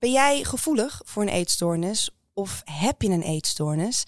[0.00, 4.04] Ben jij gevoelig voor een eetstoornis of heb je een eetstoornis?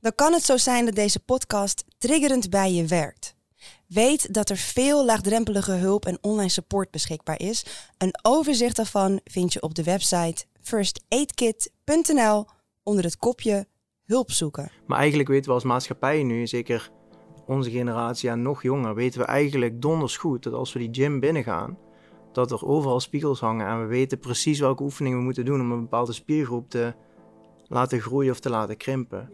[0.00, 3.34] Dan kan het zo zijn dat deze podcast triggerend bij je werkt.
[3.86, 7.64] Weet dat er veel laagdrempelige hulp en online support beschikbaar is.
[7.98, 12.46] Een overzicht daarvan vind je op de website firstaidkit.nl
[12.82, 13.66] onder het kopje
[14.04, 14.70] hulp zoeken.
[14.86, 16.90] Maar eigenlijk weten we als maatschappij nu, zeker
[17.46, 21.20] onze generatie en nog jonger, weten we eigenlijk donders goed dat als we die gym
[21.20, 21.78] binnengaan,
[22.32, 25.72] dat er overal spiegels hangen en we weten precies welke oefeningen we moeten doen om
[25.72, 26.94] een bepaalde spiergroep te
[27.66, 29.30] laten groeien of te laten krimpen.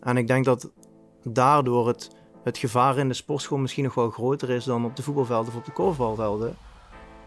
[0.00, 0.70] En ik denk dat
[1.22, 2.10] daardoor het,
[2.42, 5.58] het gevaar in de sportschool misschien nog wel groter is dan op de voetbalvelden of
[5.58, 6.56] op de korfbalvelden.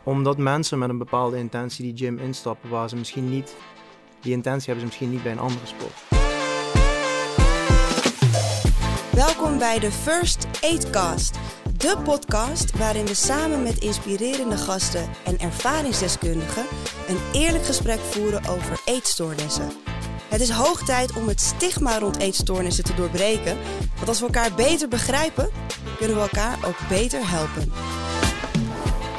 [0.04, 3.56] Omdat mensen met een bepaalde intentie die gym instappen waar ze misschien niet,
[4.22, 5.94] die intentie hebben ze misschien niet bij een andere sport.
[9.12, 11.40] Welkom bij de First Aidcast,
[11.78, 16.66] de podcast waarin we samen met inspirerende gasten en ervaringsdeskundigen
[17.08, 19.72] een eerlijk gesprek voeren over eetstoornissen.
[20.30, 23.58] Het is hoog tijd om het stigma rond eetstoornissen te doorbreken,
[23.96, 25.50] want als we elkaar beter begrijpen,
[25.98, 27.72] kunnen we elkaar ook beter helpen.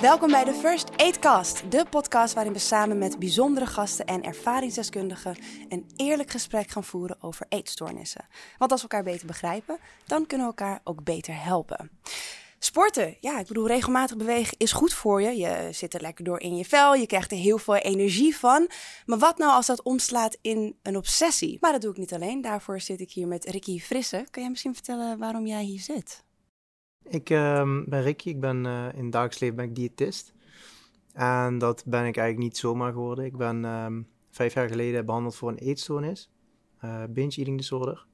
[0.01, 5.37] Welkom bij de First Aidcast, de podcast waarin we samen met bijzondere gasten en ervaringsdeskundigen
[5.69, 8.25] een eerlijk gesprek gaan voeren over eetstoornissen.
[8.59, 11.91] Want als we elkaar beter begrijpen, dan kunnen we elkaar ook beter helpen.
[12.59, 15.37] Sporten, ja, ik bedoel, regelmatig bewegen is goed voor je.
[15.37, 18.71] Je zit er lekker door in je vel, je krijgt er heel veel energie van.
[19.07, 21.59] Maar wat nou als dat omslaat in een obsessie?
[21.61, 22.41] Maar dat doe ik niet alleen.
[22.41, 24.27] Daarvoor zit ik hier met Ricky Frisse.
[24.31, 26.25] Kan jij misschien vertellen waarom jij hier zit?
[27.03, 30.33] Ik ehm, ben Ricky, ik ben uh, in dagelijks leven ben ik diëtist.
[31.13, 33.25] En dat ben ik eigenlijk niet zomaar geworden.
[33.25, 36.31] Ik ben ehm, vijf jaar geleden behandeld voor een eetstoornis,
[36.85, 38.07] uh, binge eating disorder.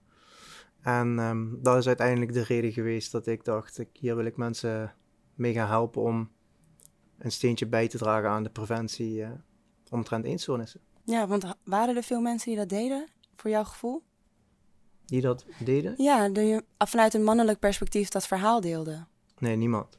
[0.85, 4.37] En um, dat is uiteindelijk de reden geweest dat ik dacht, ik, hier wil ik
[4.37, 4.95] mensen
[5.35, 6.31] mee gaan helpen om
[7.19, 9.31] een steentje bij te dragen aan de preventie uh,
[9.91, 10.81] omtrent eetstoornissen.
[11.05, 14.03] Ja, want waren er veel mensen die dat deden, voor jouw gevoel?
[15.05, 15.95] Die dat deden?
[15.97, 19.09] Ja, die vanuit een mannelijk perspectief dat verhaal deelden.
[19.39, 19.99] Nee, niemand.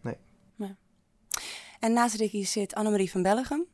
[0.00, 0.16] Nee.
[0.56, 0.74] nee.
[1.80, 3.66] En naast Ricky zit Annemarie van Bellegem.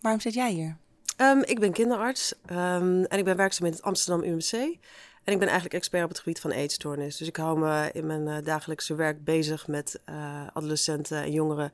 [0.00, 0.76] Waarom zit jij hier?
[1.20, 4.78] Um, ik ben kinderarts um, en ik ben werkzaam in het Amsterdam UMC.
[5.24, 7.16] En ik ben eigenlijk expert op het gebied van eetstoornis.
[7.16, 11.72] Dus ik hou me in mijn uh, dagelijkse werk bezig met uh, adolescenten en jongeren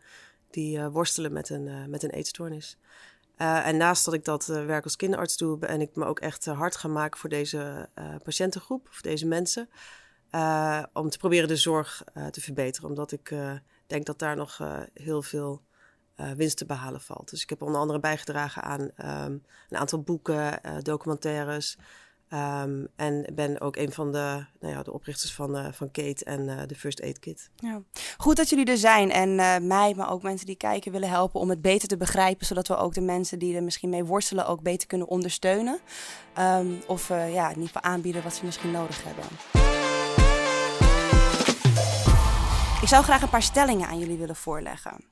[0.51, 2.77] die uh, worstelen met een, met een eetstoornis.
[3.37, 6.77] en naast dat ik dat werk als kinderarts doe, ben ik me ook echt hard
[6.77, 7.89] gaan maken voor deze
[8.23, 9.69] patiëntengroep, of deze mensen.
[10.93, 12.89] om te proberen de zorg te verbeteren.
[12.89, 13.35] Omdat ik
[13.87, 14.61] denk dat daar nog
[14.95, 15.63] heel veel
[16.37, 17.31] winst te behalen valt.
[17.31, 21.77] Dus ik heb onder andere bijgedragen aan um, een aantal boeken, documentaires.
[22.35, 26.25] Um, en ben ook een van de, nou ja, de oprichters van, uh, van Kate
[26.25, 27.51] en uh, de First Aid Kit.
[27.57, 27.83] Ja.
[28.17, 31.41] Goed dat jullie er zijn en uh, mij, maar ook mensen die kijken willen helpen
[31.41, 32.47] om het beter te begrijpen.
[32.47, 35.81] Zodat we ook de mensen die er misschien mee worstelen ook beter kunnen ondersteunen.
[36.39, 39.25] Um, of ja, geval aanbieden wat ze misschien nodig hebben.
[42.83, 45.05] Ik zou graag een paar stellingen aan jullie willen voorleggen.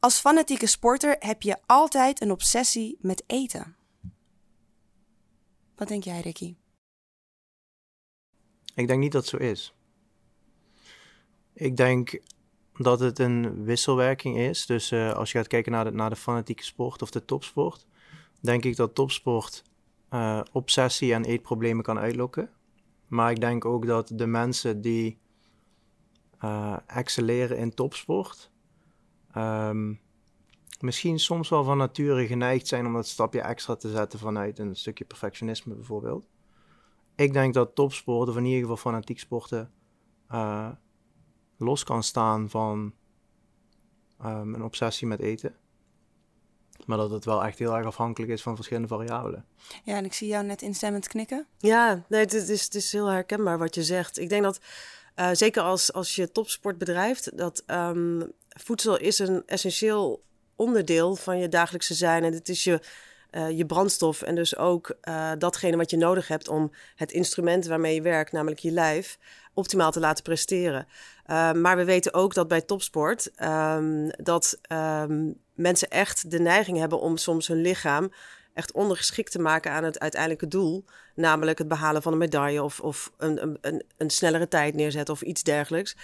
[0.00, 3.76] Als fanatieke sporter heb je altijd een obsessie met eten.
[5.76, 6.56] Wat denk jij, Ricky?
[8.74, 9.74] Ik denk niet dat het zo is.
[11.52, 12.20] Ik denk
[12.72, 14.66] dat het een wisselwerking is.
[14.66, 17.86] Dus uh, als je gaat kijken naar de, naar de fanatieke sport of de topsport,
[18.40, 19.64] denk ik dat topsport
[20.10, 22.50] uh, obsessie en eetproblemen kan uitlokken.
[23.06, 25.18] Maar ik denk ook dat de mensen die
[26.44, 28.50] uh, excelleren in topsport,
[29.36, 30.00] um,
[30.82, 34.76] misschien soms wel van nature geneigd zijn om dat stapje extra te zetten vanuit een
[34.76, 36.24] stukje perfectionisme bijvoorbeeld.
[37.14, 39.72] Ik denk dat topsporten, of in ieder geval fanatiek sporten,
[40.32, 40.68] uh,
[41.56, 42.94] los kan staan van
[44.24, 45.56] um, een obsessie met eten.
[46.84, 49.44] Maar dat het wel echt heel erg afhankelijk is van verschillende variabelen.
[49.84, 51.46] Ja, en ik zie jou net instemmend knikken.
[51.58, 54.18] Ja, nee, het is, het is heel herkenbaar wat je zegt.
[54.18, 54.60] Ik denk dat,
[55.16, 60.24] uh, zeker als, als je topsport bedrijft, dat um, voedsel is een essentieel
[60.56, 62.24] onderdeel van je dagelijkse zijn.
[62.24, 62.80] En het is je,
[63.30, 67.66] uh, je brandstof en dus ook uh, datgene wat je nodig hebt om het instrument
[67.66, 69.18] waarmee je werkt, namelijk je lijf,
[69.54, 70.86] optimaal te laten presteren.
[71.26, 76.78] Uh, maar we weten ook dat bij topsport um, dat um, mensen echt de neiging
[76.78, 78.12] hebben om soms hun lichaam
[78.54, 80.84] echt ondergeschikt te maken aan het uiteindelijke doel.
[81.14, 85.22] Namelijk het behalen van een medaille of, of een, een, een snellere tijd neerzetten of
[85.22, 85.96] iets dergelijks.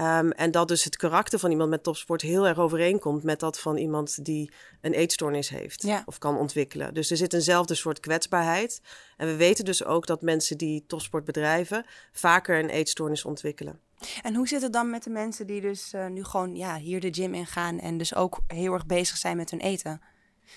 [0.00, 3.60] Um, en dat dus het karakter van iemand met topsport heel erg overeenkomt met dat
[3.60, 4.50] van iemand die
[4.80, 6.02] een eetstoornis heeft ja.
[6.06, 6.94] of kan ontwikkelen.
[6.94, 8.80] Dus er zit eenzelfde soort kwetsbaarheid.
[9.16, 13.80] En we weten dus ook dat mensen die topsport bedrijven vaker een eetstoornis ontwikkelen.
[14.22, 17.00] En hoe zit het dan met de mensen die dus uh, nu gewoon ja, hier
[17.00, 20.00] de gym in gaan en dus ook heel erg bezig zijn met hun eten?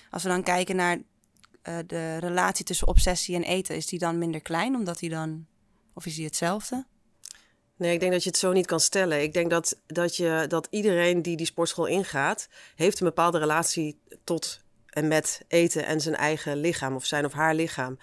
[0.09, 0.97] Als we dan kijken naar
[1.61, 4.75] eh, de relatie tussen obsessie en eten, is die dan minder klein?
[4.75, 5.45] Omdat die dan,
[5.93, 6.85] of is die hetzelfde?
[7.79, 9.21] Nee, ik denk dat je het zo niet kan stellen.
[9.21, 13.99] Ik denk dat, dat, je, dat iedereen die die sportschool ingaat, heeft een bepaalde relatie
[14.23, 17.99] tot en met eten en zijn eigen lichaam of zijn of haar lichaam.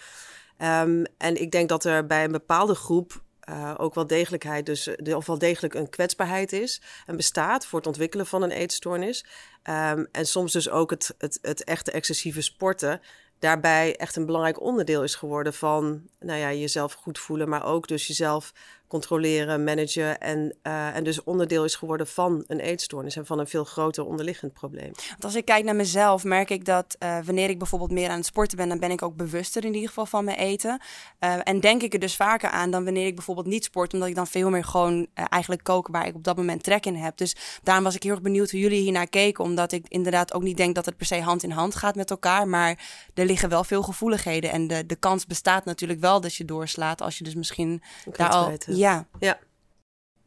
[0.58, 4.88] Um, en ik denk dat er bij een bepaalde groep uh, ook wel degelijkheid, dus
[5.14, 9.24] of wel degelijk een kwetsbaarheid is en bestaat voor het ontwikkelen van een eetstoornis.
[9.64, 13.00] Um, en soms dus ook het, het, het echte excessieve sporten
[13.38, 17.88] daarbij echt een belangrijk onderdeel is geworden van nou ja, jezelf goed voelen, maar ook
[17.88, 18.52] dus jezelf
[18.88, 23.46] controleren, managen en, uh, en dus onderdeel is geworden van een eetstoornis en van een
[23.46, 24.92] veel groter onderliggend probleem.
[25.08, 28.16] Want als ik kijk naar mezelf, merk ik dat uh, wanneer ik bijvoorbeeld meer aan
[28.16, 30.80] het sporten ben, dan ben ik ook bewuster in ieder geval van mijn eten.
[31.20, 34.08] Uh, en denk ik er dus vaker aan dan wanneer ik bijvoorbeeld niet sport, omdat
[34.08, 37.16] ik dan veel meer gewoon eigenlijk kook waar ik op dat moment trek in heb.
[37.16, 40.42] Dus daarom was ik heel erg benieuwd hoe jullie hiernaar keken, omdat ik inderdaad ook
[40.42, 42.78] niet denk dat het per se hand in hand gaat met elkaar, maar
[43.14, 47.02] er liggen wel veel gevoeligheden en de, de kans bestaat natuurlijk wel dat je doorslaat
[47.02, 47.82] als je dus misschien
[48.16, 49.08] daar al ja.
[49.18, 49.38] ja.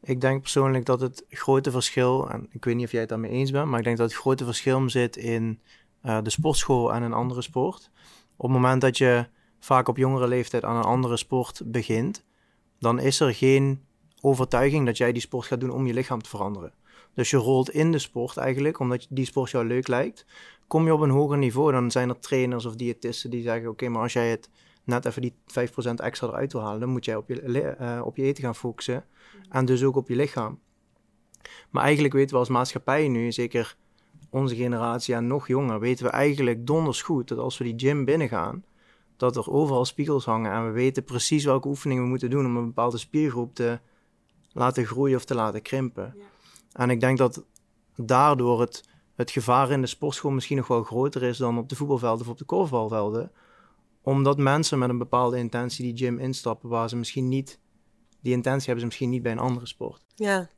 [0.01, 3.31] Ik denk persoonlijk dat het grote verschil, en ik weet niet of jij het daarmee
[3.31, 5.60] eens bent, maar ik denk dat het grote verschil zit in
[6.04, 7.90] uh, de sportschool en een andere sport.
[8.36, 9.28] Op het moment dat je
[9.60, 12.25] vaak op jongere leeftijd aan een andere sport begint,
[12.80, 13.84] dan is er geen
[14.22, 16.74] overtuiging dat jij die sport gaat doen om je lichaam te veranderen.
[17.13, 20.25] Dus je rolt in de sport eigenlijk, omdat die sport jou leuk lijkt.
[20.68, 23.90] Kom je op een hoger niveau, dan zijn er trainers of diëtisten die zeggen: Oké,
[23.90, 24.50] maar als jij het
[24.89, 28.15] net even die 5% extra eruit wil halen, dan moet jij op je, uh, op
[28.18, 29.06] je eten gaan focussen.
[29.50, 30.59] En dus ook op je lichaam.
[31.69, 33.77] Maar eigenlijk weten we als maatschappij nu, zeker
[34.30, 38.06] onze generatie en nog jonger, weten we eigenlijk donders goed dat als we die gym
[38.06, 38.63] binnengaan,
[39.18, 42.57] dat er overal spiegels hangen en we weten precies welke oefeningen we moeten doen om
[42.57, 43.80] een bepaalde spiergroep te
[44.51, 46.13] laten groeien of te laten krimpen.
[46.18, 46.24] Ja.
[46.71, 47.45] En ik denk dat
[47.95, 48.83] daardoor het,
[49.15, 52.31] het gevaar in de sportschool misschien nog wel groter is dan op de voetbalvelden of
[52.31, 53.31] op de korfbalvelden
[54.09, 57.59] omdat mensen met een bepaalde intentie die gym instappen, waar ze misschien niet,
[58.21, 60.06] die intentie hebben ze misschien niet bij een andere sport.
[60.15, 60.50] Ja,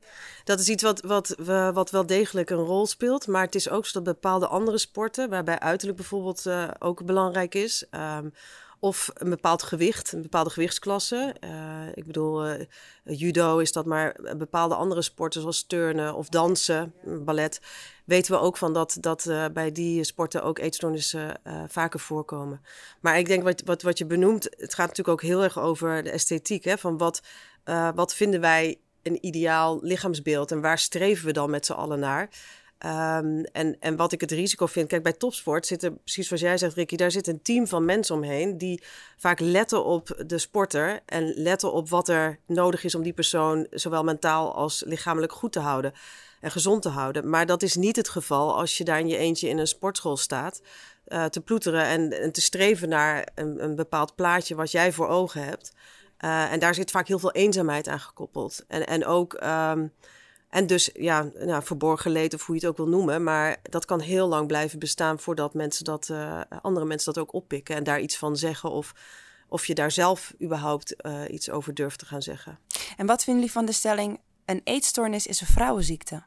[0.44, 1.36] dat is iets wat, wat,
[1.74, 3.28] wat wel degelijk een rol speelt.
[3.28, 7.56] Maar het is ook zo dat bepaalde andere sporten, waarbij uiterlijk bijvoorbeeld uh, ook belangrijk
[7.56, 7.86] is.
[7.92, 8.34] Um,
[8.80, 11.36] of een bepaald gewicht, een bepaalde gewichtsklasse.
[11.44, 12.60] Uh, ik bedoel, uh,
[13.04, 16.94] judo is dat, maar bepaalde andere sporten zoals turnen of dansen,
[17.26, 17.62] ballet,
[18.12, 22.62] weten we ook van dat, dat uh, bij die sporten ook eetstoornissen vaker voorkomen.
[23.00, 26.04] Maar ik denk wat, wat, wat je benoemt, het gaat natuurlijk ook heel erg over
[26.04, 26.64] de esthetiek.
[26.64, 27.22] Hè, van wat,
[27.96, 32.30] wat vinden wij een ideaal lichaamsbeeld en waar streven we dan met z'n allen naar?
[32.86, 36.42] Um, en, en wat ik het risico vind, kijk, bij topsport zit er, precies zoals
[36.42, 38.84] jij zegt, Ricky, daar zit een team van mensen omheen die
[39.18, 43.68] vaak letten op de sporter en letten op wat er nodig is om die persoon
[43.70, 45.94] zowel mentaal als lichamelijk goed te houden
[46.42, 47.30] en gezond te houden.
[47.30, 50.18] Maar dat is niet het geval als je daar in je eentje in een sportschool
[50.18, 50.62] staat
[51.08, 55.44] uh, te ploeteren en, te streven naar een, een, bepaald plaatje wat jij voor ogen
[55.44, 55.74] hebt.
[56.20, 58.66] Uh, en daar zit vaak heel veel eenzaamheid aan gekoppeld.
[58.68, 59.44] En, en ook.
[59.44, 59.94] Um,
[60.50, 63.24] en dus ja, nou, verborgen leed of hoe je het ook wil noemen.
[63.24, 67.34] Maar dat kan heel lang blijven bestaan voordat mensen dat, uh, andere mensen dat ook
[67.34, 68.72] oppikken en daar iets van zeggen.
[68.72, 68.94] Of,
[69.48, 70.96] of je daar zelf überhaupt
[71.28, 72.60] iets over durft te gaan zeggen.
[72.98, 76.24] En wat vinden jullie van de stelling: een eetstoornis is een vrouwenziekte?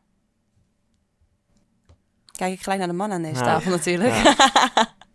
[2.37, 4.15] Kijk ik gelijk naar de man aan deze tafel natuurlijk.
[4.15, 4.37] Ja.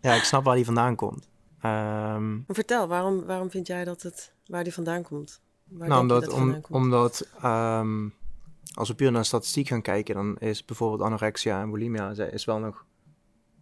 [0.10, 0.14] ja.
[0.14, 1.28] ik snap waar die vandaan komt.
[1.64, 2.44] Um...
[2.48, 5.40] Vertel, waarom, waarom vind jij dat het waar die vandaan komt?
[5.64, 6.70] Waar nou, omdat, om, komt?
[6.70, 8.14] omdat um,
[8.74, 12.58] als we puur naar statistiek gaan kijken, dan is bijvoorbeeld anorexia en bulimia is wel
[12.58, 12.84] nog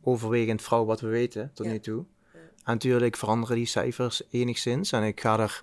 [0.02, 2.04] overwegend vrouw wat we weten tot nu toe.
[2.32, 4.92] En natuurlijk veranderen die cijfers enigszins.
[4.92, 5.62] En ik ga er.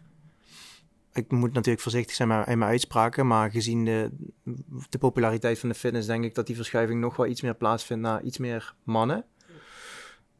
[1.15, 4.11] Ik moet natuurlijk voorzichtig zijn in mijn uitspraken, maar gezien de,
[4.89, 8.03] de populariteit van de fitness, denk ik dat die verschuiving nog wel iets meer plaatsvindt
[8.03, 9.25] naar iets meer mannen.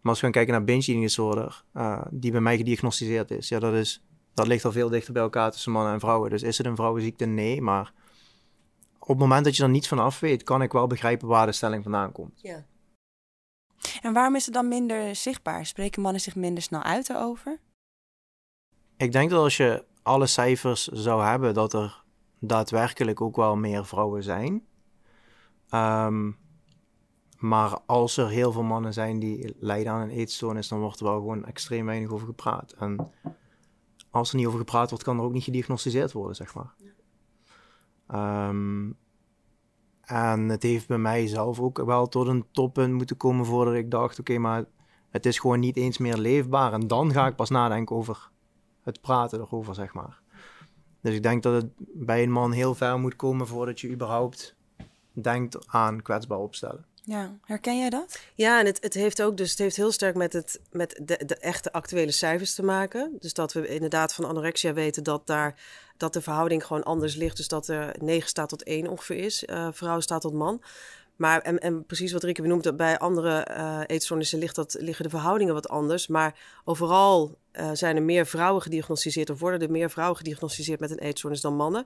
[0.02, 3.50] Maar als we gaan kijken naar binge eating disorder, uh, die bij mij gediagnosticeerd is,
[3.50, 4.04] ja, dat, is,
[4.34, 6.30] dat ligt al veel dichter bij elkaar tussen mannen en vrouwen.
[6.30, 7.26] Dus is het een vrouwenziekte?
[7.26, 7.94] Nee, maar
[9.00, 11.46] op het moment dat je er niets van af weet, kan ik wel begrijpen waar
[11.46, 12.42] de stelling vandaan komt.
[12.42, 12.66] Ja.
[14.02, 15.66] En waarom is het dan minder zichtbaar?
[15.66, 17.60] Spreken mannen zich minder snel uit erover?
[18.98, 22.04] Ik denk dat als je alle cijfers zou hebben, dat er
[22.40, 24.64] daadwerkelijk ook wel meer vrouwen zijn.
[25.70, 26.38] Um,
[27.38, 31.06] maar als er heel veel mannen zijn die lijden aan een eetstoornis, dan wordt er
[31.06, 32.72] wel gewoon extreem weinig over gepraat.
[32.72, 33.12] En
[34.10, 36.76] als er niet over gepraat wordt, kan er ook niet gediagnosticeerd worden, zeg maar.
[38.50, 38.98] Um,
[40.02, 43.92] en het heeft bij mij zelf ook wel tot een toppunt moeten komen voordat ik
[43.92, 44.66] dacht: oké, maar
[45.10, 46.74] het is gewoon niet eens meer leefbaar.
[46.74, 48.30] En dan ga ik pas nadenken over
[48.86, 50.20] het praten erover, zeg maar.
[51.02, 54.56] Dus ik denk dat het bij een man heel ver moet komen voordat je überhaupt
[55.12, 56.86] denkt aan kwetsbaar opstellen.
[57.04, 58.20] Ja, herken jij dat?
[58.36, 61.26] Ja, en het, het heeft ook dus het heeft heel sterk met, het, met de,
[61.26, 63.16] de echte actuele cijfers te maken.
[63.20, 65.60] Dus dat we inderdaad van anorexia weten dat daar
[65.98, 67.38] dat de verhouding gewoon anders ligt.
[67.38, 69.44] Dus dat er 9 staat tot 1 ongeveer is.
[69.44, 70.62] Uh, vrouw staat tot man.
[71.16, 75.10] Maar en, en precies wat Rikke benoemde, bij andere uh, eetstoornissen ligt dat, liggen de
[75.10, 76.08] verhoudingen wat anders.
[76.08, 80.92] Maar overal uh, zijn er meer vrouwen gediagnosticeerd of worden er meer vrouwen gediagnosticeerd met
[80.92, 81.86] een eetstoornis dan mannen.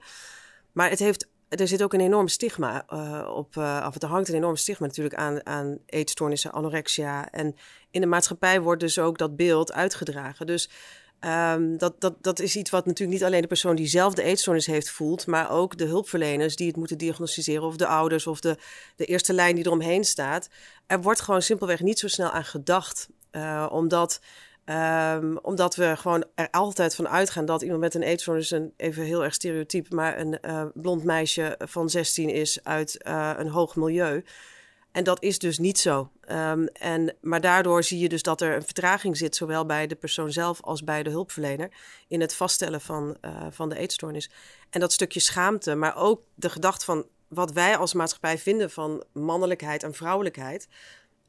[0.72, 3.56] Maar het heeft er zit ook een enorm stigma uh, op.
[3.56, 7.32] Uh, of er hangt een enorm stigma natuurlijk aan, aan eetstoornissen, anorexia.
[7.32, 7.56] En
[7.92, 10.46] in de maatschappij wordt dus ook dat beeld uitgedragen.
[10.46, 10.70] Dus
[11.26, 14.24] um, dat, dat, dat is iets wat natuurlijk niet alleen de persoon die zelf de
[14.24, 18.40] eetstoornis heeft voelt, maar ook de hulpverleners die het moeten diagnosticeren, of de ouders, of
[18.40, 18.58] de,
[18.96, 20.50] de eerste lijn die eromheen staat.
[20.88, 23.10] Er wordt gewoon simpelweg niet zo snel aan gedacht.
[23.70, 24.20] Omdat
[24.70, 29.04] Um, omdat we gewoon er altijd van uitgaan dat iemand met een eetstoornis, een, even
[29.04, 33.76] heel erg stereotyp, maar een uh, blond meisje van 16 is uit uh, een hoog
[33.76, 34.24] milieu.
[34.92, 36.12] En dat is dus niet zo.
[36.32, 39.96] Um, en, maar daardoor zie je dus dat er een vertraging zit, zowel bij de
[39.96, 41.70] persoon zelf als bij de hulpverlener,
[42.08, 44.32] in het vaststellen van, uh, van de eetstoornis.
[44.70, 49.04] En dat stukje schaamte, maar ook de gedachte van wat wij als maatschappij vinden van
[49.14, 50.68] mannelijkheid en vrouwelijkheid.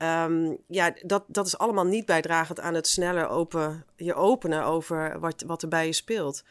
[0.03, 5.21] Um, ja, dat, dat is allemaal niet bijdragend aan het sneller open, je openen over
[5.21, 6.43] wat, wat er bij je speelt.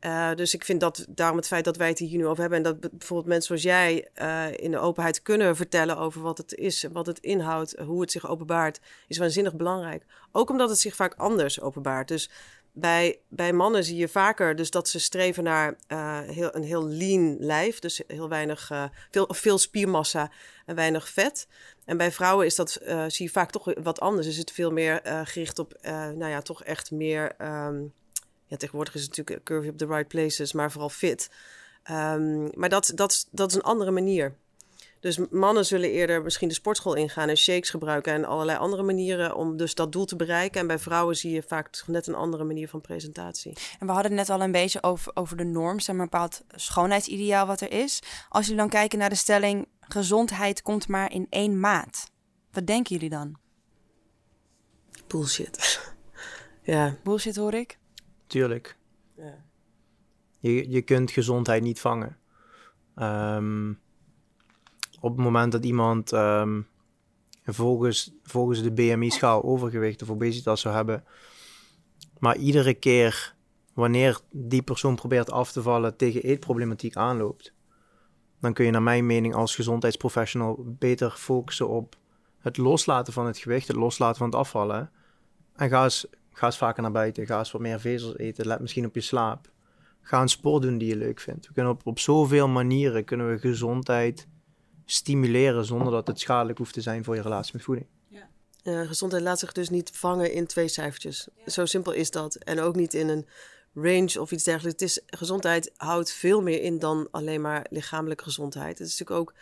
[0.00, 2.58] Uh, dus ik vind dat daarom het feit dat wij het hier nu over hebben
[2.58, 6.54] en dat bijvoorbeeld mensen zoals jij uh, in de openheid kunnen vertellen over wat het
[6.54, 10.04] is, wat het inhoudt, hoe het zich openbaart, is waanzinnig belangrijk.
[10.32, 12.08] Ook omdat het zich vaak anders openbaart.
[12.08, 12.30] Dus
[12.76, 16.88] bij, bij mannen zie je vaker dus dat ze streven naar uh, heel, een heel
[16.88, 17.78] lean lijf.
[17.78, 20.30] Dus heel weinig, uh, veel, veel spiermassa
[20.66, 21.48] en weinig vet.
[21.84, 24.26] En bij vrouwen is dat, uh, zie je vaak toch wat anders.
[24.26, 27.34] Is het veel meer gericht op, nou ja, toch echt meer...
[27.42, 27.92] Um,
[28.46, 31.30] ja, tegenwoordig is het natuurlijk curvy op the right places, maar vooral fit.
[31.90, 34.34] Um, maar dat, dat, dat is een andere manier.
[35.04, 39.36] Dus mannen zullen eerder misschien de sportschool ingaan en shakes gebruiken en allerlei andere manieren
[39.36, 40.60] om dus dat doel te bereiken.
[40.60, 43.56] En bij vrouwen zie je vaak net een andere manier van presentatie.
[43.78, 46.10] En we hadden het net al een beetje over, over de norm, zeg maar, een
[46.10, 48.02] bepaald schoonheidsideaal wat er is.
[48.28, 52.10] Als jullie dan kijken naar de stelling, gezondheid komt maar in één maat.
[52.52, 53.36] Wat denken jullie dan?
[55.06, 55.80] Bullshit.
[56.62, 56.96] ja.
[57.02, 57.78] Bullshit hoor ik?
[58.26, 58.76] Tuurlijk.
[59.16, 59.44] Ja.
[60.38, 62.18] Je, je kunt gezondheid niet vangen.
[62.96, 63.82] Um,
[65.04, 66.66] op het moment dat iemand um,
[67.44, 71.04] volgens, volgens de BMI-schaal overgewicht of obesitas zou hebben,
[72.18, 73.34] maar iedere keer
[73.74, 77.52] wanneer die persoon probeert af te vallen tegen eetproblematiek aanloopt,
[78.40, 81.96] dan kun je naar mijn mening als gezondheidsprofessional beter focussen op
[82.38, 84.90] het loslaten van het gewicht, het loslaten van het afvallen.
[85.56, 88.60] En ga eens, ga eens vaker naar buiten, ga eens wat meer vezels eten, let
[88.60, 89.50] misschien op je slaap.
[90.00, 91.46] Ga een sport doen die je leuk vindt.
[91.46, 94.28] We kunnen op, op zoveel manieren kunnen we gezondheid
[94.84, 97.86] stimuleren zonder dat het schadelijk hoeft te zijn voor je relatie met voeding.
[98.08, 98.28] Ja.
[98.64, 101.28] Uh, gezondheid laat zich dus niet vangen in twee cijfertjes.
[101.46, 102.34] Zo simpel is dat.
[102.34, 103.26] En ook niet in een
[103.74, 104.80] range of iets dergelijks.
[104.80, 108.78] Het is, gezondheid houdt veel meer in dan alleen maar lichamelijke gezondheid.
[108.78, 109.34] Het is natuurlijk ook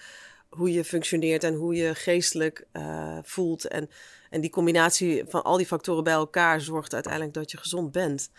[0.49, 3.68] hoe je functioneert en hoe je geestelijk uh, voelt.
[3.68, 3.90] En,
[4.30, 8.30] en die combinatie van al die factoren bij elkaar zorgt uiteindelijk dat je gezond bent.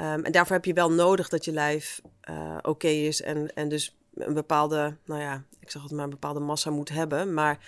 [0.00, 3.54] Um, en daarvoor heb je wel nodig dat je lijf uh, oké okay is en,
[3.54, 7.34] en dus een bepaalde, nou ja, ik zeg het maar, een bepaalde massa moet hebben.
[7.34, 7.58] Maar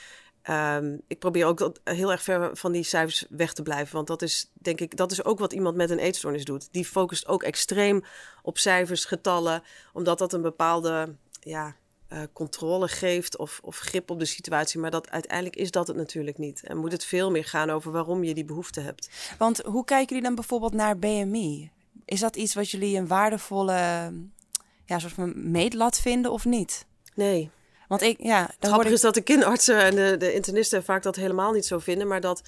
[0.51, 3.95] um, ik probeer ook heel erg ver van die cijfers weg te blijven.
[3.95, 6.69] Want dat is, denk ik, dat is ook wat iemand met een eetstoornis doet.
[6.71, 8.05] Die focust ook extreem
[8.43, 11.77] op cijfers, getallen, omdat dat een bepaalde, ja,
[12.13, 14.81] uh, controle geeft of, of grip op de situatie.
[14.81, 16.63] Maar dat uiteindelijk is dat het natuurlijk niet.
[16.65, 19.11] En moet het veel meer gaan over waarom je die behoefte hebt.
[19.39, 21.71] Want hoe kijken jullie dan bijvoorbeeld naar BMI?
[22.05, 24.13] Is dat iets wat jullie een waardevolle
[24.85, 26.87] ja, soort van meetlat vinden of niet?
[27.15, 27.51] Nee.
[27.89, 28.85] Want ik, ja, ik...
[28.85, 32.21] is dat de kinderartsen en de, de internisten vaak dat helemaal niet zo vinden, maar
[32.21, 32.43] dat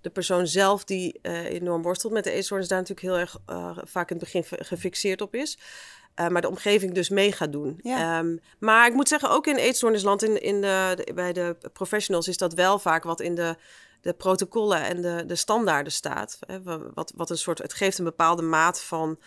[0.00, 3.78] de persoon zelf die uh, enorm worstelt met de eetstoornis daar natuurlijk heel erg uh,
[3.84, 5.58] vaak in het begin gefixeerd op is.
[6.20, 7.78] Uh, maar de omgeving dus mee gaat doen.
[7.82, 8.18] Ja.
[8.18, 12.28] Um, maar ik moet zeggen, ook in eetstoornisland, in, in de, de, bij de professionals,
[12.28, 13.56] is dat wel vaak wat in de,
[14.00, 16.38] de protocollen en de, de standaarden staat.
[16.46, 16.62] Hè,
[16.94, 19.18] wat, wat een soort, het geeft een bepaalde maat van,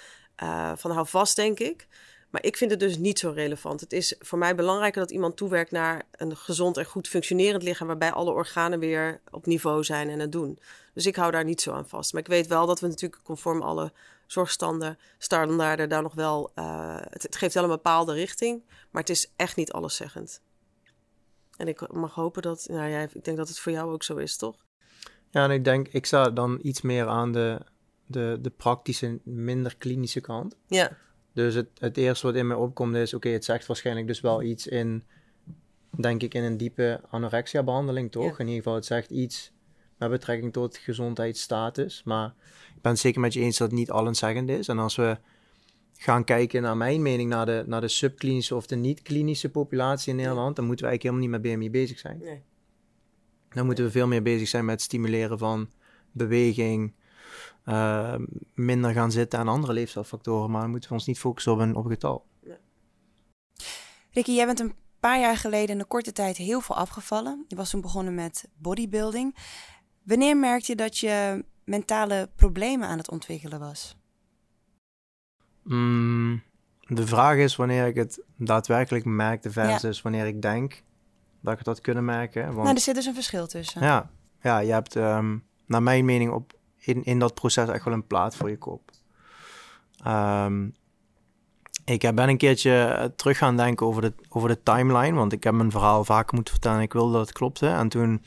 [0.75, 1.87] van hou vast, denk ik.
[2.29, 3.79] Maar ik vind het dus niet zo relevant.
[3.79, 7.87] Het is voor mij belangrijker dat iemand toewerkt naar een gezond en goed functionerend lichaam,
[7.87, 10.59] waarbij alle organen weer op niveau zijn en het doen.
[10.93, 12.13] Dus ik hou daar niet zo aan vast.
[12.13, 13.91] Maar ik weet wel dat we natuurlijk conform alle
[14.27, 16.51] zorgstanden, standaarden daar nog wel.
[16.55, 20.41] Uh, het, het, geeft wel een bepaalde richting, maar het is echt niet alleszeggend.
[21.57, 24.15] En ik mag hopen dat, nou ja, ik denk dat het voor jou ook zo
[24.15, 24.65] is, toch?
[25.29, 27.61] Ja, en ik denk, ik sta dan iets meer aan de,
[28.05, 30.55] de, de praktische, minder klinische kant.
[30.67, 30.97] Ja.
[31.35, 34.41] Dus het, het eerste wat in mij opkomt is, oké, het zegt waarschijnlijk dus wel
[34.41, 35.03] iets in
[35.97, 38.23] denk ik, in een diepe anorexia-behandeling, toch?
[38.23, 38.37] Ja.
[38.37, 39.51] In ieder geval, het zegt iets
[39.97, 42.03] met betrekking tot gezondheidsstatus.
[42.03, 42.33] Maar
[42.75, 44.67] ik ben het zeker met je eens dat het niet allenszeggend is.
[44.67, 45.17] En als we
[45.97, 50.15] gaan kijken, naar mijn mening, naar de, naar de subklinische of de niet-klinische populatie in
[50.15, 52.19] Nederland, dan moeten we eigenlijk helemaal niet met BMI bezig zijn.
[52.23, 52.41] Nee.
[53.49, 55.69] Dan moeten we veel meer bezig zijn met het stimuleren van
[56.11, 56.93] beweging,
[57.65, 58.15] eh,
[58.53, 60.51] minder gaan zitten en andere leefstijlfactoren.
[60.51, 62.25] Maar dan moeten we ons niet focussen op een, op een getal.
[64.11, 67.45] Ricky, jij bent een paar jaar geleden in een korte tijd heel veel afgevallen.
[67.47, 69.35] Je was toen begonnen met bodybuilding.
[70.03, 73.97] Wanneer merkte je dat je mentale problemen aan het ontwikkelen was?
[75.63, 76.43] Mm,
[76.79, 80.83] de vraag is wanneer ik het daadwerkelijk merkte versus wanneer ik denk
[81.41, 82.43] dat ik had kunnen merken.
[82.45, 83.81] Want, Nou, er zit dus een verschil tussen.
[83.81, 84.09] ja,
[84.41, 86.54] ja, je hebt ehm, naar mijn mening op,
[86.85, 88.91] in, in dat proces echt wel een plaat voor je kop.
[90.03, 90.67] Ehm,
[91.85, 95.43] ik ben een keertje eh, terug gaan denken over de, over de timeline, want ik
[95.43, 97.67] heb mijn verhaal vaker moeten vertellen en ik wilde dat het klopte.
[97.67, 98.23] En toen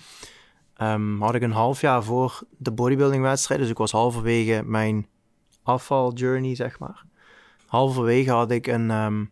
[0.75, 5.07] ehm, had ik een half jaar voor de bodybuilding wedstrijd, dus ik was halverwege mijn
[5.63, 7.05] afvaljourney, zeg maar.
[7.67, 9.25] Halverwege had ik een, ehm,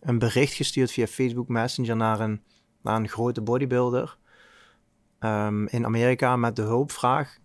[0.00, 2.42] een bericht gestuurd via Facebook Messenger naar een,
[2.82, 4.18] naar een grote bodybuilder
[5.66, 7.38] in Amerika met de hulpvraag.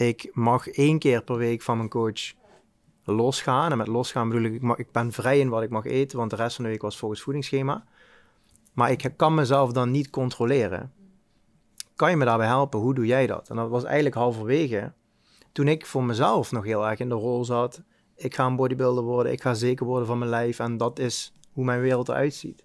[0.00, 2.32] Ik mag één keer per week van mijn coach
[3.04, 3.70] losgaan.
[3.70, 6.18] En met losgaan bedoel ik, ik, mag, ik ben vrij in wat ik mag eten,
[6.18, 7.84] want de rest van de week was volgens voedingsschema.
[8.72, 10.92] Maar ik kan mezelf dan niet controleren.
[11.96, 12.80] Kan je me daarbij helpen?
[12.80, 13.48] Hoe doe jij dat?
[13.48, 14.92] En dat was eigenlijk halverwege
[15.52, 17.82] toen ik voor mezelf nog heel erg in de rol zat.
[18.16, 21.32] Ik ga een bodybuilder worden, ik ga zeker worden van mijn lijf en dat is
[21.52, 22.64] hoe mijn wereld eruit ziet.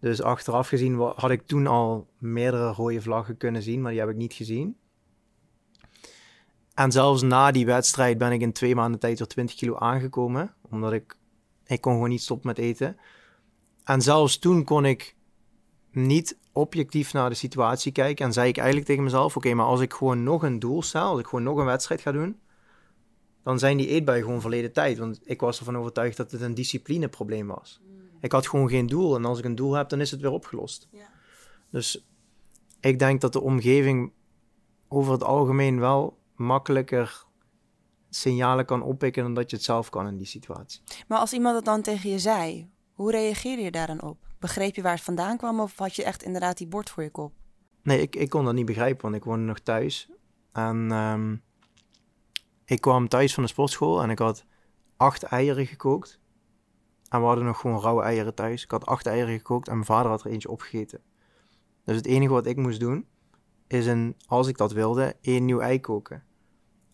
[0.00, 4.10] Dus achteraf gezien had ik toen al meerdere rode vlaggen kunnen zien, maar die heb
[4.10, 4.76] ik niet gezien.
[6.74, 10.54] En zelfs na die wedstrijd ben ik in twee maanden tijd weer 20 kilo aangekomen,
[10.70, 11.16] omdat ik,
[11.66, 12.96] ik kon gewoon niet stoppen met eten.
[13.84, 15.16] En zelfs toen kon ik
[15.90, 19.80] niet objectief naar de situatie kijken en zei ik eigenlijk tegen mezelf, oké, maar als
[19.80, 22.38] ik gewoon nog een doel stel, als ik gewoon nog een wedstrijd ga doen,
[23.42, 24.98] dan zijn die eetbuien gewoon verleden tijd.
[24.98, 27.80] Want ik was ervan overtuigd dat het een disciplineprobleem was.
[28.20, 29.16] Ik had gewoon geen doel.
[29.16, 30.88] En als ik een doel heb, dan is het weer opgelost.
[30.90, 31.10] Ja.
[31.70, 32.06] Dus
[32.80, 34.12] ik denk dat de omgeving
[34.88, 37.24] over het algemeen wel makkelijker
[38.10, 40.82] signalen kan oppikken dan dat je het zelf kan in die situatie.
[41.08, 44.18] Maar als iemand dat dan tegen je zei, hoe reageerde je daar dan op?
[44.38, 47.10] Begreep je waar het vandaan kwam of had je echt inderdaad die bord voor je
[47.10, 47.32] kop?
[47.82, 50.10] Nee, ik, ik kon dat niet begrijpen, want ik woonde nog thuis.
[50.52, 51.36] En ehm,
[52.64, 54.44] ik kwam thuis van de sportschool en ik had
[54.96, 56.20] acht eieren gekookt.
[57.08, 58.62] En we hadden nog gewoon rauwe eieren thuis.
[58.62, 61.00] Ik had acht eieren gekookt en mijn vader had er eentje opgegeten.
[61.84, 63.06] Dus het enige wat ik moest doen,
[63.74, 66.22] is een, als ik dat wilde, één nieuw ei koken.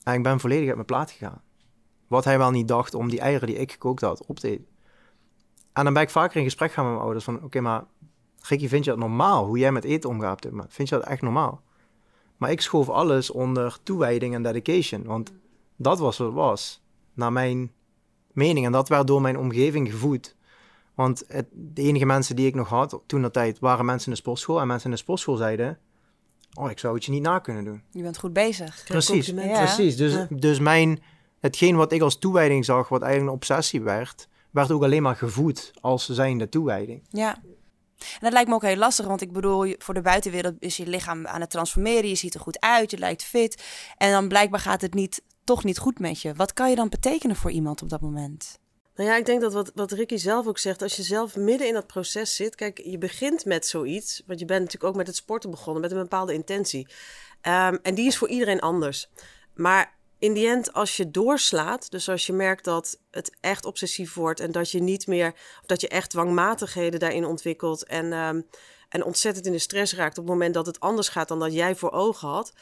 [0.02, 1.42] En ik ben volledig uit mijn plaat gegaan.
[2.06, 4.66] Wat hij wel niet dacht om die eieren die ik gekookt had op te eten.
[5.72, 7.84] En dan ben ik vaker in gesprek gaan met mijn ouders van, oké, maar
[8.40, 10.46] Ricky, vind je dat normaal, hoe jij met eten omgaat?
[10.68, 11.62] Vind je dat echt normaal?
[12.36, 15.32] Maar ik schoof alles onder toewijding en dedication, want
[15.76, 16.82] dat was wat het was,
[17.14, 17.72] naar mijn
[18.32, 18.66] mening.
[18.66, 20.36] En dat werd door mijn omgeving gevoed.
[20.94, 24.12] Want het, de enige mensen die ik nog had toen dat tijd, waren mensen in
[24.12, 24.60] de sportschool.
[24.60, 25.78] En mensen in de sportschool zeiden,
[26.54, 27.82] oh, ik zou het je niet na kunnen doen.
[27.90, 28.84] Je bent goed bezig.
[28.84, 29.26] Precies.
[29.26, 29.64] Ja.
[29.64, 29.96] precies.
[29.96, 30.26] Dus, Ja.
[30.30, 31.02] dus mijn,
[31.40, 35.16] hetgeen wat ik als toewijding zag, wat eigenlijk een obsessie werd, werd ook alleen maar
[35.16, 37.02] gevoed als zijnde toewijding.
[37.10, 37.38] Ja.
[38.00, 40.86] En dat lijkt me ook heel lastig, want ik bedoel, voor de buitenwereld is je
[40.86, 42.08] lichaam aan het transformeren.
[42.08, 43.62] Je ziet er goed uit, je lijkt fit.
[43.96, 46.34] En dan blijkbaar gaat het niet, toch niet goed met je.
[46.34, 48.58] Wat kan je dan betekenen voor iemand op dat moment?
[48.94, 51.66] Nou ja, ik denk dat wat, wat Ricky zelf ook zegt, als je zelf midden
[51.66, 55.06] in dat proces zit, kijk, je begint met zoiets, want je bent natuurlijk ook met
[55.06, 56.88] het sporten begonnen, met een bepaalde intentie.
[57.40, 59.10] Ehm, en die is voor iedereen anders.
[59.54, 64.14] Maar in die end, als je doorslaat, dus als je merkt dat het echt obsessief
[64.14, 68.40] wordt en dat je niet meer, of dat je echt dwangmatigheden daarin ontwikkelt en, ehm,
[68.88, 71.52] en ontzettend in de stress raakt op het moment dat het anders gaat dan dat
[71.52, 72.52] jij voor ogen had,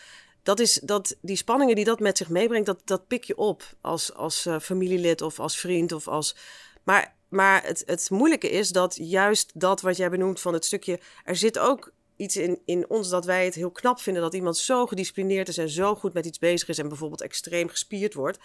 [0.43, 3.63] dat is dat die spanningen die dat met zich meebrengt, dat, dat pik je op
[3.81, 6.37] als, als eh, familielid of als vriend of als.
[6.85, 11.01] Maar, maar het, het moeilijke is dat juist dat wat jij benoemt van het stukje.
[11.25, 14.57] Er zit ook iets in, in ons dat wij het heel knap vinden dat iemand
[14.57, 18.39] zo gedisciplineerd is en zo goed met iets bezig is en bijvoorbeeld extreem gespierd wordt.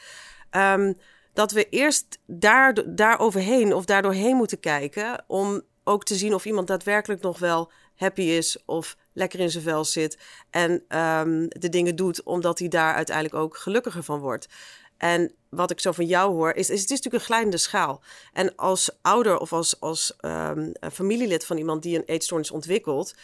[0.49, 0.93] Ehm,
[1.33, 6.45] dat we eerst daar, daar overheen of daardoorheen moeten kijken om ook te zien of
[6.45, 10.17] iemand daadwerkelijk nog wel happy is of lekker in zijn vel zit
[10.49, 14.47] en ehm, de dingen doet omdat hij daar uiteindelijk ook gelukkiger van wordt.
[14.97, 18.01] En wat ik zo van jou hoor, is, is het is natuurlijk een glijdende schaal.
[18.33, 23.15] En als ouder of als, als ehm, familielid van iemand die een eetstoornis ontwikkelt,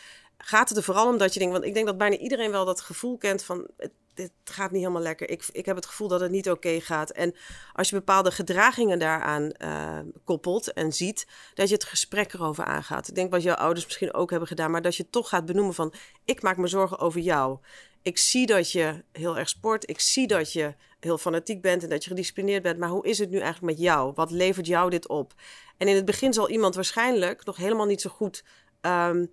[0.44, 2.66] gaat het er vooral om dat je denkt, want ik denk dat bijna iedereen wel
[2.66, 3.92] dat gevoel kent van het,
[4.44, 5.30] gaat niet helemaal lekker.
[5.30, 7.12] Ik, ik heb het gevoel dat het niet oké gaat.
[7.12, 7.36] En
[7.74, 13.08] als je bepaalde gedragingen daaraan uh, koppelt en ziet, dat je het gesprek erover aangaat.
[13.08, 15.74] Ik denk wat jouw ouders misschien ook hebben gedaan, maar dat je toch gaat benoemen
[15.74, 15.94] van
[16.26, 17.58] ik maak me zorgen over jou.
[18.02, 19.90] Ik zie dat je heel erg sport.
[19.90, 22.80] Ik zie dat je heel fanatiek bent en dat je gedisciplineerd bent.
[22.80, 24.12] Maar hoe is het nu eigenlijk met jou?
[24.16, 25.34] Wat levert jou dit op?
[25.78, 28.44] En in het begin zal iemand waarschijnlijk nog helemaal niet zo goed
[28.82, 29.32] um,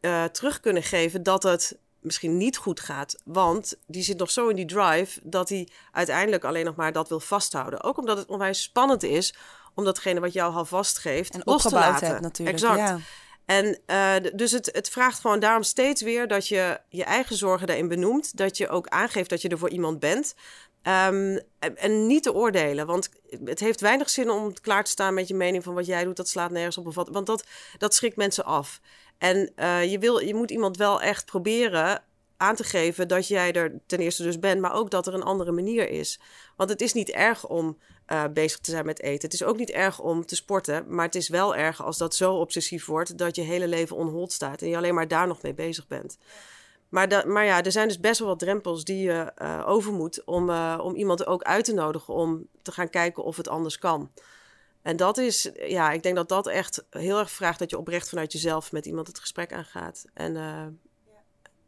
[0.00, 3.16] uh, terug kunnen geven dat het misschien niet goed gaat.
[3.24, 7.08] Want die zit nog zo in die drive dat hij uiteindelijk alleen nog maar dat
[7.08, 7.82] wil vasthouden.
[7.82, 9.34] Ook omdat het onwijs spannend is
[9.74, 12.06] om datgene wat jou al vastgeeft en los te laten.
[12.06, 12.58] Hebt, natuurlijk.
[12.58, 12.78] Exact.
[12.78, 12.98] Ja.
[13.44, 17.66] En uh, dus het, het vraagt gewoon daarom steeds weer dat je je eigen zorgen
[17.66, 18.36] daarin benoemt.
[18.36, 20.34] Dat je ook aangeeft dat je er voor iemand bent.
[20.82, 23.08] Um, en niet te oordelen, want
[23.44, 26.16] het heeft weinig zin om klaar te staan met je mening van wat jij doet.
[26.16, 26.94] Dat slaat nergens op.
[26.94, 27.44] Want dat,
[27.78, 28.80] dat schrikt mensen af.
[29.18, 32.02] En uh, je, wil, je moet iemand wel echt proberen
[32.36, 35.22] aan te geven dat jij er ten eerste dus bent, maar ook dat er een
[35.22, 36.20] andere manier is.
[36.56, 39.24] Want het is niet erg om uh, bezig te zijn met eten.
[39.24, 42.14] Het is ook niet erg om te sporten, maar het is wel erg als dat
[42.14, 45.42] zo obsessief wordt dat je hele leven onhold staat en je alleen maar daar nog
[45.42, 46.18] mee bezig bent.
[46.90, 49.92] Maar, dat, maar ja, er zijn dus best wel wat drempels die je uh, over
[49.92, 53.48] moet om, uh, om iemand ook uit te nodigen om te gaan kijken of het
[53.48, 54.10] anders kan.
[54.82, 58.08] En dat is, ja, ik denk dat dat echt heel erg vraagt dat je oprecht
[58.08, 60.04] vanuit jezelf met iemand het gesprek aangaat.
[60.14, 60.66] En, uh,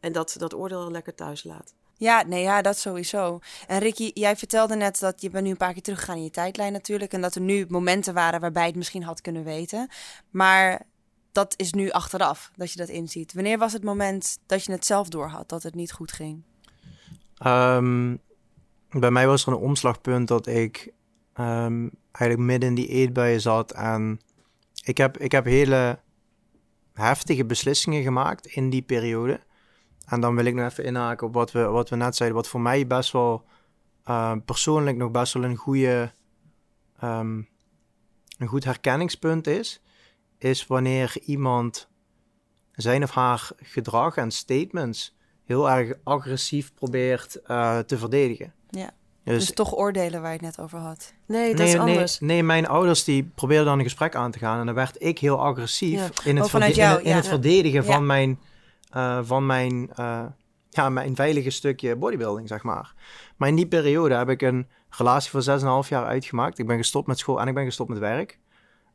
[0.01, 1.75] en dat, dat oordeel lekker thuis laat.
[1.97, 3.39] Ja, nee, ja, dat sowieso.
[3.67, 6.31] En Ricky, jij vertelde net dat je bent nu een paar keer teruggegaan in je
[6.31, 7.13] tijdlijn natuurlijk.
[7.13, 9.89] En dat er nu momenten waren waarbij je het misschien had kunnen weten.
[10.31, 10.83] Maar
[11.33, 13.33] dat is nu achteraf, dat je dat inziet.
[13.33, 16.42] Wanneer was het moment dat je het zelf doorhad, dat het niet goed ging?
[17.47, 18.21] Um,
[18.90, 20.92] bij mij was er een omslagpunt dat ik
[21.35, 23.73] um, eigenlijk midden in die eetbuien zat.
[23.73, 24.21] En
[24.85, 25.99] ik heb, ik heb hele
[26.92, 29.40] heftige beslissingen gemaakt in die periode.
[30.07, 32.38] En dan wil ik nog even inhaken op wat we, wat we net zeiden.
[32.38, 33.45] Wat voor mij best wel
[34.07, 36.12] uh, persoonlijk nog best wel een goede,
[36.99, 39.82] een goed herkenningspunt is.
[40.42, 41.88] Is wanneer iemand
[42.72, 48.52] zijn of haar gedrag en statements heel erg agressief probeert uh, te verdedigen.
[48.70, 48.90] Ja.
[49.24, 51.14] Dus, dus, toch oordelen waar je het net over had.
[51.26, 52.20] Nee, dat nee, is anders.
[52.20, 54.61] Nee, nee, mijn ouders die probeerden dan een gesprek aan te gaan.
[54.61, 56.09] En dan werd ik heel agressief ja.
[56.24, 57.16] in het, oh, verde jou, in, in ja.
[57.16, 58.38] het verdedigen van mijn,
[58.96, 60.24] uh, van mijn, uh,
[60.70, 62.94] ja, mijn veilige stukje bodybuilding, zeg maar.
[63.37, 66.59] Maar in die periode heb ik een relatie van 6,5 jaar uitgemaakt.
[66.59, 68.38] Ik ben gestopt met school en ik ben gestopt met werk.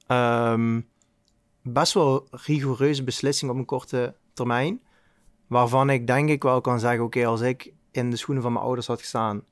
[0.08, 0.88] Um,
[1.74, 4.82] best wel rigoureuze beslissing op een korte termijn.
[5.48, 8.66] Waarvan ik denk ik wel kan zeggen, oké, als ik in de schoenen van mijn
[8.66, 9.44] ouders had gestaan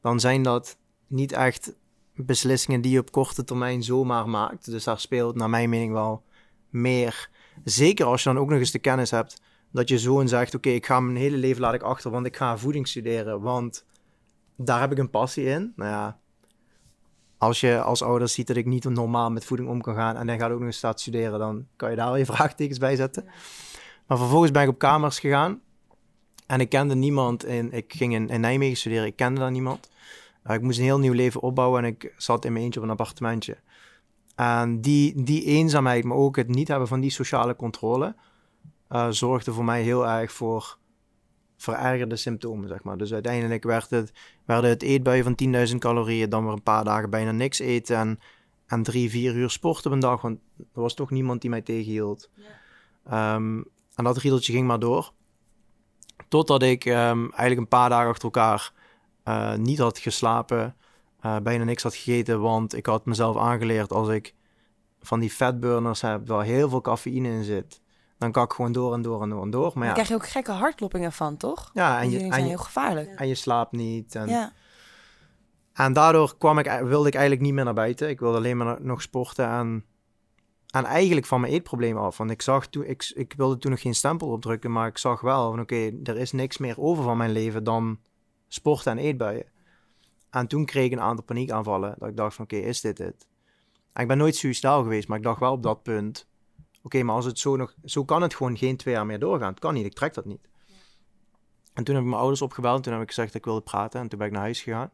[0.00, 1.76] dan zijn dat niet echt
[2.14, 4.70] beslissingen die je op korte termijn zomaar maakt.
[4.70, 6.22] Dus daar speelt naar mijn mening wel
[6.70, 7.30] meer.
[7.64, 9.40] Zeker als je dan ook nog eens de kennis hebt
[9.72, 12.36] dat je zoon zegt: Oké, ik ga mijn hele leven laat ik achter, want ik
[12.36, 13.84] ga voeding studeren, want
[14.56, 15.72] daar heb ik een passie in.
[15.76, 16.20] Nou ja,
[17.38, 20.26] als je als ouder ziet dat ik niet normaal met voeding om kan gaan en
[20.26, 22.96] dan gaat ook nog eens staat studeren, dan kan je daar al je vraagtekens bij
[22.96, 23.24] zetten.
[24.06, 25.60] Maar vervolgens ben ik op kamers gegaan
[26.48, 27.44] en ik kende niemand.
[27.44, 29.06] En ik ging in, in Nijmegen studeren.
[29.06, 29.90] Ik kende daar niemand.
[30.46, 31.84] Uh, ik moest een heel nieuw leven opbouwen.
[31.84, 33.56] En ik zat in mijn eentje op een appartementje.
[34.34, 38.14] En die, die eenzaamheid, maar ook het niet hebben van die sociale controle...
[38.90, 40.77] Uh, zorgde voor mij heel erg voor
[41.58, 42.96] verergerde symptomen, zeg maar.
[42.96, 44.12] Dus uiteindelijk werd het,
[44.44, 46.28] werden het eetbuien van 10.000 calorieën...
[46.28, 47.96] dan weer een paar dagen bijna niks eten...
[47.96, 48.18] En,
[48.66, 50.20] en drie, vier uur sport op een dag.
[50.20, 52.30] Want er was toch niemand die mij tegenhield.
[53.04, 53.34] Ja.
[53.34, 55.12] Um, en dat riedeltje ging maar door.
[56.28, 58.72] Totdat ik um, eigenlijk een paar dagen achter elkaar
[59.24, 60.76] uh, niet had geslapen,
[61.26, 64.34] uh, bijna niks had gegeten, want ik had mezelf aangeleerd als ik
[65.00, 67.80] van die fatburners heb waar heel veel cafeïne in zit,
[68.18, 69.70] dan kan ik gewoon door en door en door en door.
[69.74, 71.70] Maar ja, dan krijg je ook gekke hartkloppingen van, toch?
[71.74, 73.14] Ja, en je, zijn je, heel gevaarlijk.
[73.14, 74.14] en je slaapt niet.
[74.14, 74.52] En, Ja.
[75.72, 78.08] en daardoor kwam ik, wilde ik eigenlijk niet meer naar buiten.
[78.08, 79.84] Ik wilde alleen maar nog sporten en,
[80.70, 82.16] en eigenlijk van mijn eetprobleem af.
[82.16, 85.20] Want ik zag toen, ik, ik wilde toen nog geen stempel opdrukken, maar ik zag
[85.20, 87.98] wel van oké, er is niks meer over van mijn leven dan
[88.48, 89.46] sporten en eetbuien.
[90.30, 91.94] En toen kreeg ik een aantal paniekaanvallen.
[91.98, 93.26] Dat ik dacht van oké, is dit het?
[93.92, 96.27] En ik ben nooit suicidaal geweest, maar ik dacht wel op dat punt.
[96.82, 97.74] Oké, maar als het zo nog...
[97.84, 99.50] Zo kan het gewoon geen twee jaar meer doorgaan.
[99.50, 100.48] Het kan niet, ik trek dat niet.
[101.74, 102.76] En toen heb ik mijn ouders opgebeld.
[102.76, 104.00] En toen heb ik gezegd dat ik wilde praten.
[104.00, 104.90] En toen ben ik naar huis gegaan.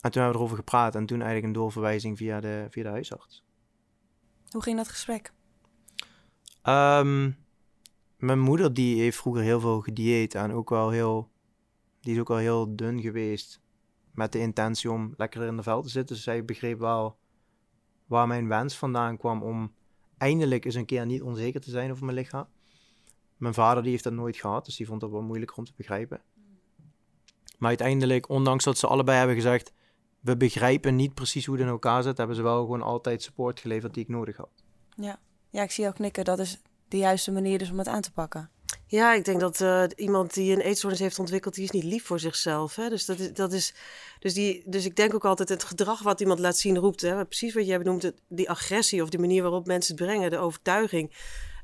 [0.00, 0.94] En toen hebben we erover gepraat.
[0.94, 3.44] En toen eigenlijk een doorverwijzing via de, via de huisarts.
[4.50, 5.32] Hoe ging dat gesprek?
[6.62, 7.36] Um,
[8.16, 10.34] mijn moeder die heeft vroeger heel veel gedieet.
[10.34, 11.30] En ook wel heel...
[12.00, 13.60] Die is ook wel heel dun geweest.
[14.10, 16.14] Met de intentie om lekker in de vel te zitten.
[16.14, 17.18] Dus zij begreep wel
[18.06, 19.74] waar mijn wens vandaan kwam om
[20.18, 22.46] eindelijk eens een keer niet onzeker te zijn over mijn lichaam.
[23.36, 25.72] Mijn vader die heeft dat nooit gehad, dus die vond dat wel moeilijker om te
[25.76, 26.20] begrijpen.
[27.58, 29.72] Maar uiteindelijk, ondanks dat ze allebei hebben gezegd,
[30.20, 33.60] we begrijpen niet precies hoe het in elkaar zit, hebben ze wel gewoon altijd support
[33.60, 34.50] geleverd die ik nodig had.
[34.96, 35.18] Ja,
[35.50, 36.24] ja ik zie jou knikken.
[36.24, 38.50] Dat is de juiste manier dus om het aan te pakken.
[38.86, 42.04] Ja, ik denk dat uh, iemand die een eetstoornis heeft ontwikkeld, die is niet lief
[42.04, 42.76] voor zichzelf.
[42.76, 42.88] Hè?
[42.88, 43.74] Dus, dat is, dat is,
[44.20, 47.00] dus, die, dus ik denk ook altijd het gedrag wat iemand laat zien roept.
[47.00, 47.24] Hè?
[47.24, 51.12] Precies wat jij benoemt, die agressie of die manier waarop mensen het brengen, de overtuiging.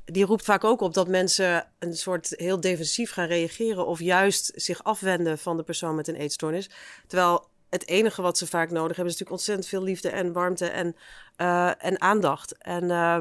[0.05, 4.51] Die roept vaak ook op dat mensen een soort heel defensief gaan reageren of juist
[4.55, 6.69] zich afwenden van de persoon met een eetstoornis.
[7.07, 10.67] Terwijl het enige wat ze vaak nodig hebben is natuurlijk ontzettend veel liefde en warmte
[10.67, 10.95] en,
[11.37, 12.57] uh, en aandacht.
[12.57, 13.17] En uh,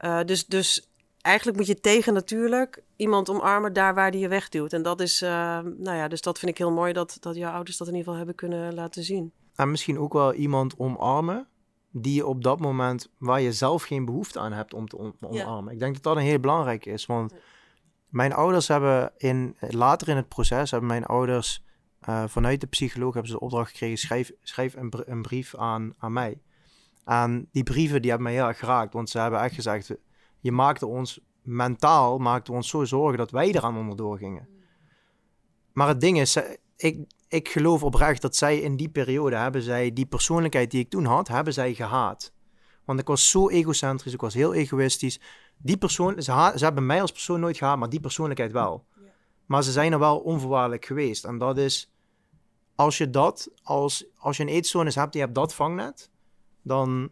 [0.00, 0.87] uh, dus, dus
[1.20, 4.72] eigenlijk moet je tegen natuurlijk iemand omarmen daar waar die je wegduwt.
[4.72, 5.28] En dat is, uh,
[5.76, 8.12] nou ja, dus dat vind ik heel mooi dat, dat jouw ouders dat in ieder
[8.12, 9.32] geval hebben kunnen laten zien.
[9.54, 11.48] En misschien ook wel iemand omarmen
[11.90, 15.64] die je op dat moment waar je zelf geen behoefte aan hebt om te omarmen.
[15.64, 15.70] Ja.
[15.70, 17.34] Ik denk dat dat een heel belangrijk is, want
[18.08, 21.64] mijn ouders hebben in, later in het proces, hebben mijn ouders
[22.08, 25.94] uh, vanuit de psycholoog hebben ze de opdracht gekregen, schrijf, schrijf een, een, brief aan,
[25.98, 26.40] aan mij.
[27.04, 29.94] En die brieven die hebben mij heel erg geraakt, want ze hebben echt gezegd,
[30.40, 34.48] je maakte ons mentaal, maakte ons zo zorgen dat wij eraan onderdoor gingen.
[35.72, 36.38] Maar het ding is,
[36.76, 40.90] ik, ik geloof oprecht dat zij in die periode hebben zij die persoonlijkheid die ik
[40.90, 42.32] toen had, hebben zij gehaat.
[42.84, 45.20] Want ik was zo egocentrisch, ik was heel egoïstisch.
[45.56, 48.86] Die persoon, ze, ze hebben mij als persoon nooit gehaat, maar die persoonlijkheid wel.
[49.46, 51.24] Maar ze zijn er wel onvoorwaardelijk geweest.
[51.24, 51.92] En dat is,
[52.74, 56.10] als je dat, als, als je een eetstoornis hebt, die hebt dat vangnet,
[56.62, 57.10] dan,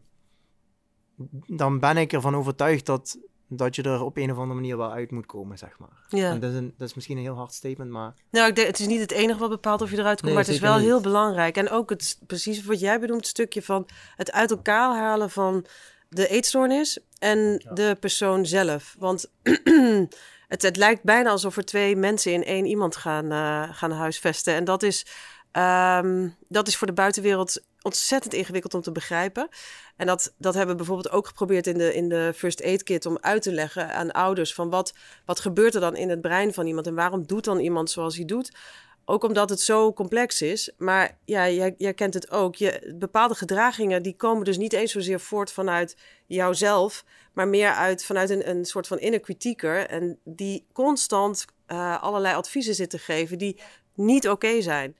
[1.47, 4.93] dan ben ik ervan overtuigd dat, dat je er op een of andere manier wel
[4.93, 6.07] uit moet komen, zeg maar.
[6.09, 6.31] Ja.
[6.31, 8.15] En dat, is een, dat is misschien een heel hard statement, maar...
[8.31, 10.45] Nou, ik denk, het is niet het enige wat bepaalt of je eruit komt, maar
[10.45, 11.57] het is wel heel belangrijk.
[11.57, 15.67] En ook het, precies wat jij bedoelt, het stukje van het uit elkaar halen van
[16.09, 18.97] de eetstoornis en de persoon zelf.
[18.99, 19.31] Want
[20.49, 24.55] het, het lijkt bijna alsof er twee mensen in één iemand gaan, uh, gaan huisvesten.
[24.55, 25.07] En dat is,
[25.53, 29.49] um, dat is voor de buitenwereld ontzettend ingewikkeld om te begrijpen.
[29.96, 33.07] En dat, dat hebben we bijvoorbeeld ook geprobeerd in de, in de First Aid Kit
[33.07, 34.94] om uit te leggen aan ouders van wat,
[35.25, 38.16] wat gebeurt er dan in het brein van iemand en waarom doet dan iemand zoals
[38.16, 38.53] hij doet.
[39.05, 40.72] Ook omdat het zo complex is.
[40.79, 42.55] Maar ja, jij, jij kent het ook.
[42.55, 45.96] Je, bepaalde gedragingen die komen dus niet eens zozeer voort vanuit
[46.27, 49.87] jouzelf, maar meer uit vanuit een, een soort van inner kritieker.
[49.87, 53.61] En die constant uh, allerlei adviezen zit te geven die
[53.94, 54.96] niet oké zijn.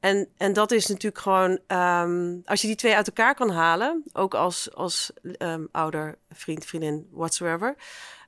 [0.00, 4.02] En, en dat is natuurlijk gewoon, um, als je die twee uit elkaar kan halen,
[4.12, 7.76] ook als, als um, ouder, vriend, vriendin, whatsoever,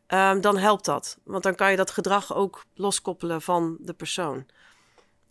[0.09, 1.19] um, dan helpt dat.
[1.25, 4.47] Want dan kan je dat gedrag ook loskoppelen van de persoon.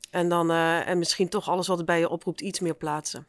[0.09, 3.27] En dan, uh, en misschien toch alles wat het bij je oproept, iets meer plaatsen.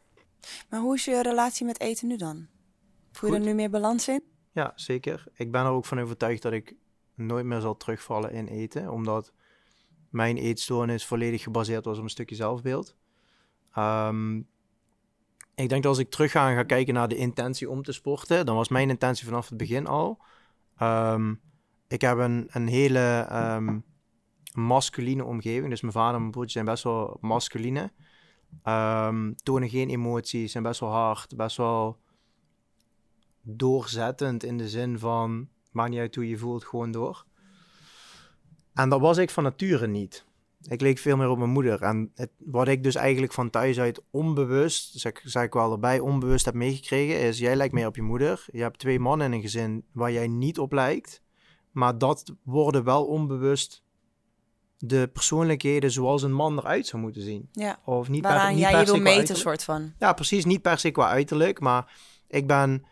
[0.69, 2.47] Maar hoe is je relatie met eten nu dan?
[3.11, 4.23] Voel je er nu meer balans in?
[4.51, 5.23] Ja, zeker.
[5.33, 6.75] Ik ben er ook van overtuigd dat ik
[7.15, 9.31] nooit meer zal terugvallen in eten, omdat
[10.09, 12.95] mijn eetstoornis volledig gebaseerd was op een stukje zelfbeeld.
[13.77, 14.37] Um,
[15.55, 18.45] ik denk dat als ik terug ga ga kijken naar de intentie om te sporten,
[18.45, 20.19] dan was mijn intentie vanaf het begin al.
[20.81, 21.41] Um,
[21.87, 23.83] ik heb een, een hele um,
[24.53, 25.69] masculine omgeving.
[25.69, 27.91] Dus mijn vader en mijn broertje zijn best wel masculine.
[29.43, 31.99] tonen geen emoties, zijn best wel hard, best wel
[33.41, 37.25] doorzettend in de zin van maakt niet uit hoe je voelt, gewoon door.
[38.73, 40.25] En dat was ik van nature niet.
[40.67, 41.81] Ik leek veel meer op mijn moeder.
[41.81, 45.99] En het, wat ik dus eigenlijk van thuis uit onbewust, zeg, zeg ik wel erbij,
[45.99, 48.45] onbewust heb meegekregen, is jij lijkt meer op je moeder.
[48.51, 51.21] Je hebt twee mannen in een gezin waar jij niet op lijkt.
[51.71, 53.83] Maar dat worden wel onbewust
[54.77, 57.49] de persoonlijkheden zoals een man eruit zou moeten zien.
[57.51, 59.93] Ja, of niet waaraan per, niet jij je wil meten, soort van.
[59.99, 60.45] Ja, precies.
[60.45, 61.93] Niet per se qua uiterlijk, maar
[62.27, 62.85] ik ben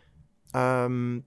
[0.56, 1.26] um,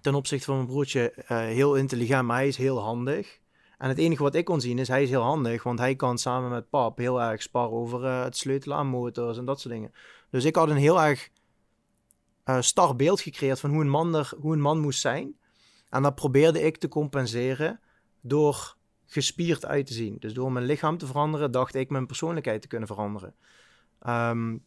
[0.00, 3.40] ten opzichte van mijn broertje uh, heel intelligent, maar hij is heel handig.
[3.78, 6.18] En het enige wat ik kon zien is, hij is heel handig, want hij kan
[6.18, 9.74] samen met pap heel erg sparren over uh, het sleutelen aan motors en dat soort
[9.74, 9.92] dingen.
[10.30, 11.30] Dus ik had een heel erg
[12.44, 15.36] uh, star beeld gecreëerd van hoe een, man hoe een man moest zijn.
[15.88, 17.80] En dat probeerde ik te compenseren
[18.20, 20.16] door gespierd uit te zien.
[20.18, 23.34] Dus door mijn lichaam te veranderen, dacht ik mijn persoonlijkheid te kunnen veranderen.
[24.06, 24.64] Um,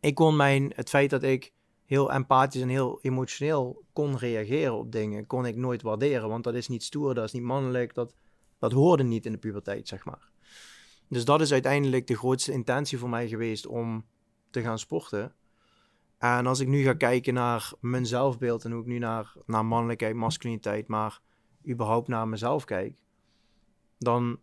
[0.00, 1.52] ik kon mijn, het feit dat ik
[1.84, 6.28] heel empathisch en heel emotioneel kon reageren op dingen, kon ik nooit waarderen.
[6.28, 8.14] Want dat is niet stoer, dat is niet mannelijk, dat,
[8.58, 10.30] dat hoorde niet in de puberteit, zeg maar.
[11.08, 14.04] Dus dat is uiteindelijk de grootste intentie voor mij geweest om
[14.50, 15.34] te gaan sporten.
[16.18, 19.64] En als ik nu ga kijken naar mijn zelfbeeld en hoe ik nu naar, naar
[19.64, 21.20] mannelijkheid, masculiniteit, maar
[21.68, 23.02] überhaupt naar mezelf kijk,
[23.98, 24.40] dan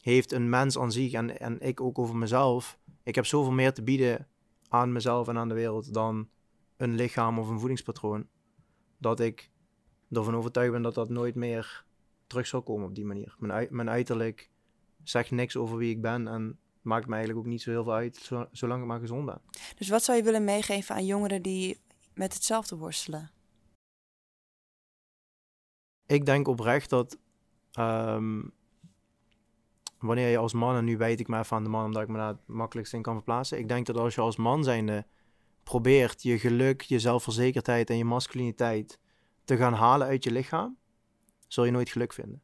[0.00, 3.72] heeft een mens aan zich en, en ik ook over mezelf, ik heb zoveel meer
[3.72, 4.28] te bieden
[4.68, 6.28] aan mezelf en aan de wereld dan
[6.78, 8.28] een lichaam of een voedingspatroon,
[8.98, 9.50] dat ik
[10.10, 11.84] ervan overtuigd ben dat dat nooit meer
[12.26, 13.36] terug zal komen op die manier.
[13.38, 14.50] Mijn, mijn uiterlijk
[15.02, 17.94] zegt niks over wie ik ben en maakt me eigenlijk ook niet zo heel veel
[17.94, 19.40] uit, zolang ik maar gezond ben.
[19.76, 21.80] Dus wat zou je willen meegeven aan jongeren die
[22.14, 23.30] met hetzelfde worstelen?
[26.06, 27.18] Ik denk oprecht dat
[27.72, 28.42] ehm,
[29.98, 32.16] wanneer je als man, en nu weet ik maar van de man omdat ik me
[32.16, 33.58] daar het makkelijkst in kan verplaatsen.
[33.58, 35.06] Ik denk dat als je als man zijnde
[35.68, 38.98] probeert je geluk, je zelfverzekerdheid en je masculiniteit
[39.44, 40.78] te gaan halen uit je lichaam,
[41.46, 42.42] zul je nooit geluk vinden.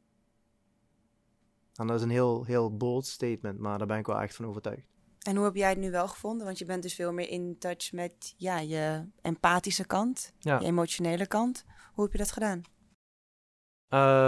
[1.75, 4.47] En dat is een heel, heel bold statement, maar daar ben ik wel echt van
[4.47, 4.87] overtuigd.
[5.23, 6.47] En hoe heb jij het nu wel gevonden?
[6.47, 11.27] Want je bent dus veel meer in touch met ja, je empathische kant, je emotionele
[11.27, 11.65] kant.
[11.93, 12.63] Hoe heb je dat gedaan?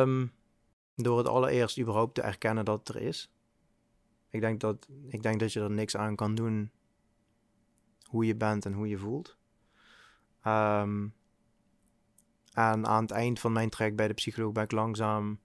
[0.01, 0.33] Um,
[0.95, 3.31] door het allereerst überhaupt te erkennen dat het er is.
[4.31, 6.71] Ik denk dat, ik denk dat je er niks aan kan doen
[8.07, 9.37] hoe je bent en hoe je voelt.
[10.47, 11.15] Um,
[12.53, 15.39] en aan het eind van mijn trek bij de psycholoog ben ik langzaam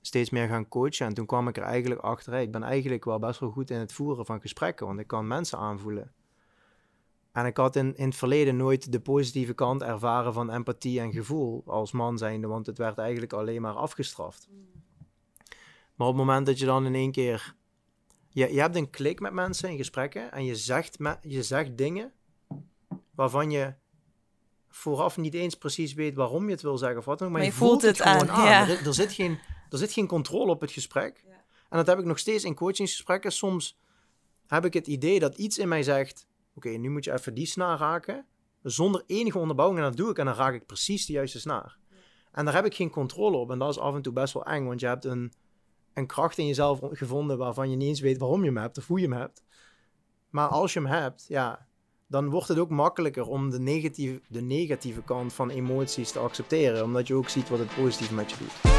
[0.00, 1.06] steeds meer gaan coachen.
[1.06, 3.78] En toen kwam ik er eigenlijk achter, ik ben eigenlijk wel best wel goed in
[3.78, 6.12] het voeren van gesprekken, want ik kan mensen aanvoelen.
[7.32, 11.12] En ik had in, in het verleden nooit de positieve kant ervaren van empathie en
[11.12, 14.48] gevoel als man zijnde, want het werd eigenlijk alleen maar afgestraft.
[15.94, 17.54] Maar op het moment dat je dan in één keer...
[18.32, 22.12] Je, je hebt een klik met mensen in gesprekken en je zegt, je zegt dingen
[23.14, 23.74] waarvan je
[24.68, 27.52] vooraf niet eens precies weet waarom je het wil zeggen of wat dan maar, je,
[27.52, 28.68] voelt, het, gewoon aan.
[28.68, 29.38] Er, er, zit geen,
[29.70, 31.22] er zit geen controle op het gesprek.
[31.26, 31.32] Ja.
[31.68, 33.32] En dat heb ik nog steeds in coachingsgesprekken.
[33.32, 33.78] Soms
[34.46, 37.46] heb ik het idee dat iets in mij zegt oké, nu moet je even die
[37.46, 38.26] snaar raken.
[38.62, 39.80] Zonder enige onderbouwing.
[39.80, 40.18] En dat doe ik.
[40.18, 41.78] En dan raak ik precies de juiste snaar.
[42.32, 43.50] En daar heb ik geen controle op.
[43.50, 44.66] En dat is af en toe best wel eng.
[44.66, 45.32] Want je hebt een,
[45.94, 48.86] een kracht in jezelf gevonden waarvan je niet eens weet waarom je hem hebt of
[48.86, 49.42] hoe je hem hebt.
[50.30, 51.66] Maar als je hem hebt, ja,
[52.06, 56.84] dan wordt het ook makkelijker om de negatieve, de negatieve kant van emoties te accepteren.
[56.84, 58.78] Omdat je ook ziet wat het positief met je doet.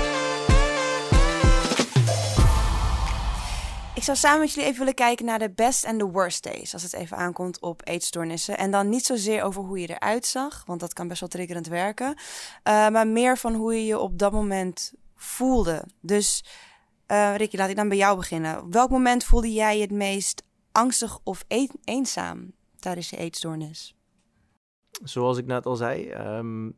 [3.95, 6.73] Ik zou samen met jullie even willen kijken naar de best en de worst days.
[6.73, 8.57] Als het even aankomt op eetstoornissen.
[8.57, 11.67] En dan niet zozeer over hoe je eruit zag, want dat kan best wel triggerend
[11.67, 12.07] werken.
[12.07, 12.15] Uh,
[12.89, 15.83] maar meer van hoe je je op dat moment voelde.
[15.99, 16.43] Dus
[17.11, 18.61] uh, Ricky, laat ik dan bij jou beginnen.
[18.61, 21.45] Op welk moment voelde jij het meest angstig of
[21.83, 23.95] eenzaam tijdens je eetstoornis?
[25.03, 26.77] Zoals ik net al zei, um,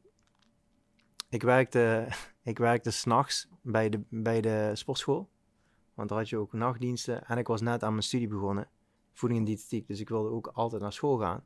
[1.29, 2.07] ik werkte,
[2.51, 5.29] ik werkte s'nachts bij de, bij de sportschool.
[5.93, 7.25] Want daar had je ook nachtdiensten.
[7.25, 8.69] En ik was net aan mijn studie begonnen.
[9.13, 9.87] Voeding en diëtetiek.
[9.87, 11.43] Dus ik wilde ook altijd naar school gaan.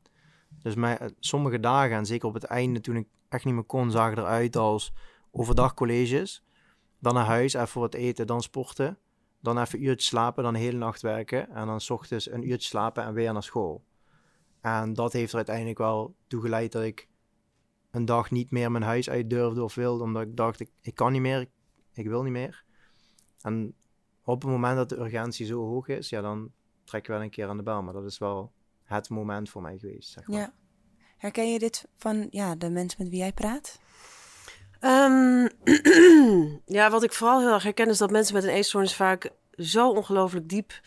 [0.62, 3.64] Dus mij, eh, sommige dagen, en zeker op het einde toen ik echt niet meer
[3.64, 4.92] kon, zagen eruit als
[5.30, 6.42] overdag colleges.
[6.98, 8.98] Dan naar huis, even wat eten, dan sporten.
[9.40, 11.50] Dan even een uurtje slapen, dan de hele nacht werken.
[11.50, 13.84] En dan s ochtends een uurtje slapen en weer naar school.
[14.60, 17.08] En dat heeft er uiteindelijk wel toe geleid dat ik
[17.90, 20.04] een dag niet meer mijn huis uit durfde of wilde.
[20.04, 21.50] Omdat ik dacht, ik, ik kan niet meer, ik,
[21.92, 22.64] ik wil niet meer.
[23.42, 23.74] En
[24.24, 26.52] op het moment dat de urgentie zo hoog is, ja, dan
[26.84, 27.82] trek je wel een keer aan de bel.
[27.82, 28.52] Maar dat is wel
[28.84, 30.38] het moment voor mij geweest, zeg maar.
[30.38, 30.54] Ja.
[31.16, 33.80] Herken je dit van ja, de mensen met wie jij praat?
[34.80, 35.48] Um,
[36.78, 39.90] ja, wat ik vooral heel erg herken is dat mensen met een eetstoornis vaak zo
[39.90, 40.80] ongelooflijk diep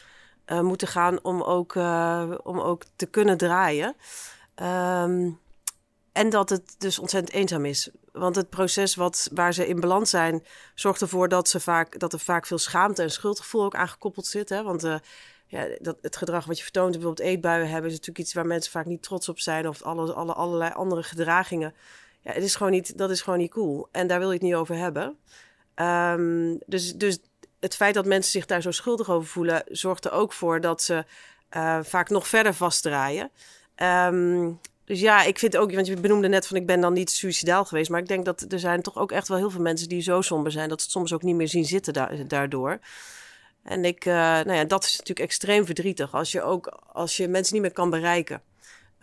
[0.45, 3.95] uh, moeten gaan om ook, uh, om ook te kunnen draaien.
[4.55, 5.39] Um,
[6.11, 7.89] en dat het dus ontzettend eenzaam is.
[8.11, 12.13] Want het proces wat, waar ze in balans zijn, zorgt ervoor dat, ze vaak, dat
[12.13, 14.49] er vaak veel schaamte en schuldgevoel ook aangekoppeld zit.
[14.49, 14.63] Hè?
[14.63, 14.95] Want uh,
[15.47, 18.71] ja, dat, het gedrag wat je vertoont, bijvoorbeeld eetbuien hebben, is natuurlijk iets waar mensen
[18.71, 19.67] vaak niet trots op zijn.
[19.67, 21.73] Of alle, alle, allerlei andere gedragingen.
[22.23, 23.87] Ja, het is gewoon niet, dat is gewoon niet cool.
[23.91, 25.17] En daar wil je het niet over hebben.
[25.75, 27.19] Um, dus, dus
[27.59, 30.81] het feit dat mensen zich daar zo schuldig over voelen, zorgt er ook voor dat
[30.81, 31.05] ze
[31.55, 33.31] uh, vaak nog verder vastdraaien.
[33.75, 37.09] Um, dus ja, ik vind ook, want je benoemde net van ik ben dan niet
[37.09, 37.89] suicidaal geweest.
[37.89, 40.21] Maar ik denk dat er zijn toch ook echt wel heel veel mensen die zo
[40.21, 42.79] somber zijn dat ze het soms ook niet meer zien zitten daardoor.
[43.63, 47.27] En ik, uh, nou ja, dat is natuurlijk extreem verdrietig als je ook als je
[47.27, 48.41] mensen niet meer kan bereiken.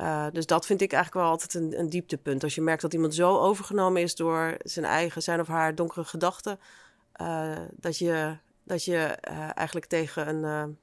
[0.01, 2.43] Uh, dus dat vind ik eigenlijk wel altijd een, een, dieptepunt.
[2.43, 6.05] Als je merkt dat iemand zo overgenomen is door zijn eigen, zijn of haar donkere
[6.05, 6.61] gedachten,
[7.21, 8.99] uh, dat je, dat je
[9.55, 10.79] eigenlijk tegen een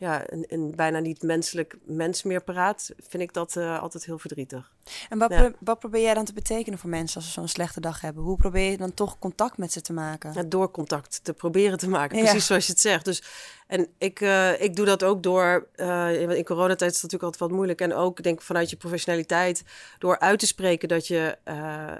[0.00, 4.18] ja, een, een, bijna niet menselijk mens meer praat, vind ik dat uh, altijd heel
[4.18, 4.72] verdrietig.
[5.08, 7.80] En wat, pro wat, probeer jij dan te betekenen voor mensen als ze zo'n slechte
[7.80, 8.22] dag hebben?
[8.22, 10.32] Hoe probeer je dan toch contact met ze te maken?
[10.32, 13.04] Ja, door contact te proberen te maken, precies zoals je het zegt.
[13.04, 13.22] Dus,
[13.66, 17.38] en ik, uh, ik doe dat ook door, uh, in coronatijd is het natuurlijk altijd
[17.38, 17.80] wat moeilijk.
[17.80, 19.62] En ook denk vanuit je professionaliteit,
[19.98, 21.38] door uit te spreken dat je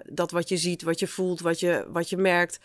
[0.09, 2.61] dat wat je ziet, wat je voelt, wat je, wat je merkt,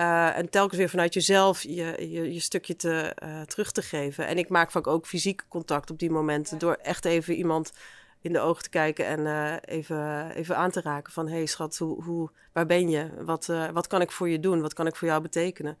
[0.00, 4.26] uh, en telkens weer vanuit jezelf je, je, je stukje te, uh, terug te geven.
[4.26, 6.58] En ik maak vaak ook fysiek contact op die momenten.
[6.58, 7.72] Door echt even iemand
[8.20, 11.28] in de ogen te kijken en eh, even, even aan te raken van...
[11.28, 13.10] hé hey, schat, hoe, hoe, waar ben je?
[13.24, 14.60] Wat, wat kan ik voor je doen?
[14.60, 15.78] Wat kan ik voor jou betekenen?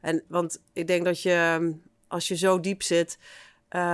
[0.00, 1.72] En, want ik denk dat je,
[2.08, 3.18] als je zo diep zit...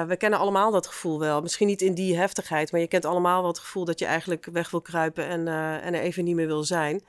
[0.07, 1.41] We kennen allemaal dat gevoel wel.
[1.41, 4.49] Misschien niet in die heftigheid, maar je kent allemaal wel het gevoel dat je eigenlijk
[4.53, 5.49] weg wil kruipen en,
[5.83, 7.03] en er even niet meer wil zijn.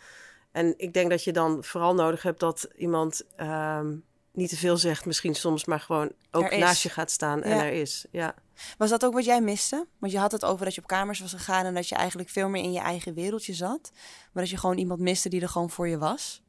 [0.51, 3.97] En ik denk dat je dan vooral nodig hebt dat iemand ehm,
[4.31, 7.71] niet te veel zegt, misschien soms, maar gewoon ook naast je gaat staan en er
[7.71, 8.05] is.
[8.11, 8.35] Ja.
[8.77, 9.87] Was dat ook wat jij miste?
[9.97, 12.29] Want je had het over dat je op kamers was gegaan en dat je eigenlijk
[12.29, 13.91] veel meer in je eigen wereldje zat.
[14.31, 16.43] Maar dat je gewoon iemand miste die er gewoon voor je was.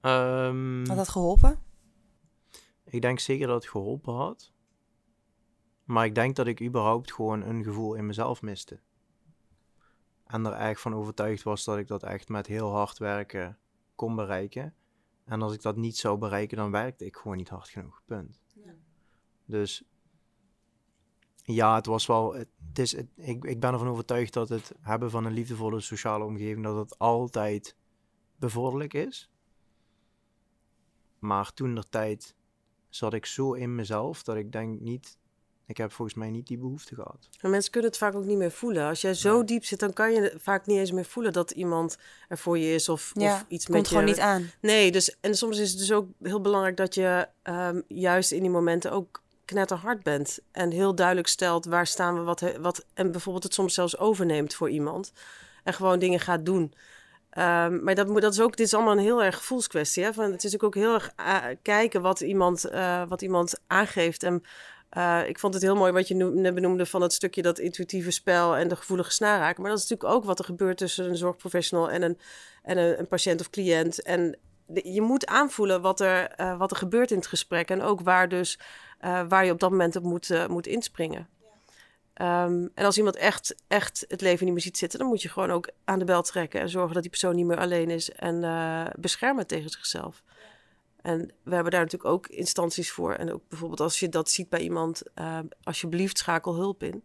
[0.00, 1.58] Um, had dat geholpen?
[2.84, 4.52] Ik denk zeker dat het geholpen had.
[5.84, 8.80] Maar ik denk dat ik überhaupt gewoon een gevoel in mezelf miste.
[10.34, 13.58] En er echt van overtuigd was dat ik dat echt met heel hard werken
[13.94, 14.74] kon bereiken.
[15.24, 18.02] En als ik dat niet zou bereiken, dan werkte ik gewoon niet hard genoeg.
[18.04, 18.40] Punt.
[18.54, 18.74] Ja.
[19.44, 19.84] Dus
[21.42, 22.34] ja, het was wel.
[22.34, 26.64] Het is, ik, ik ben ervan overtuigd dat het hebben van een liefdevolle sociale omgeving,
[26.64, 27.76] dat het altijd
[28.36, 29.30] bevorderlijk is.
[31.18, 32.36] Maar toen der tijd
[32.88, 35.18] zat ik zo in mezelf dat ik denk niet
[35.66, 37.28] ik heb volgens mij niet die behoefte gehad.
[37.40, 38.88] Maar mensen kunnen het vaak ook niet meer voelen.
[38.88, 41.98] Als jij zo diep zit, dan kan je vaak niet eens meer voelen dat iemand
[42.28, 43.94] er voor je is of, ja, of iets met komt je.
[43.94, 44.50] gewoon niet aan.
[44.60, 48.40] Nee, dus en soms is het dus ook heel belangrijk dat je um, juist in
[48.40, 53.10] die momenten ook knetterhard bent en heel duidelijk stelt waar staan we wat, wat en
[53.10, 55.12] bijvoorbeeld het soms zelfs overneemt voor iemand
[55.64, 56.74] en gewoon dingen gaat doen.
[57.38, 60.04] Um, maar dat, dat is ook, dit is allemaal een heel erg gevoelskwestie.
[60.04, 60.12] Hè?
[60.12, 64.22] Van, het is natuurlijk ook heel erg uh, kijken wat iemand, uh, wat iemand aangeeft.
[64.22, 64.42] En
[64.96, 68.10] uh, ik vond het heel mooi wat je net benoemde van het stukje dat intuïtieve
[68.10, 69.62] spel en de gevoelige snaarraken.
[69.62, 72.18] Maar dat is natuurlijk ook wat er gebeurt tussen een zorgprofessional en een,
[72.62, 74.02] en een, een patiënt of cliënt.
[74.02, 74.38] En
[74.74, 77.70] je moet aanvoelen wat er, uh, wat er gebeurt in het gesprek.
[77.70, 78.58] En ook waar, dus,
[79.04, 81.28] uh, waar je op dat moment op moet, moet inspringen.
[82.22, 85.28] Um, en als iemand echt, echt het leven niet meer ziet zitten, dan moet je
[85.28, 88.10] gewoon ook aan de bel trekken en zorgen dat die persoon niet meer alleen is
[88.10, 88.40] en
[88.98, 90.22] beschermen tegen zichzelf.
[91.04, 93.12] En we hebben daar natuurlijk ook instanties voor.
[93.12, 97.04] En ook bijvoorbeeld als je dat ziet bij iemand, uh, alsjeblieft schakel hulp in.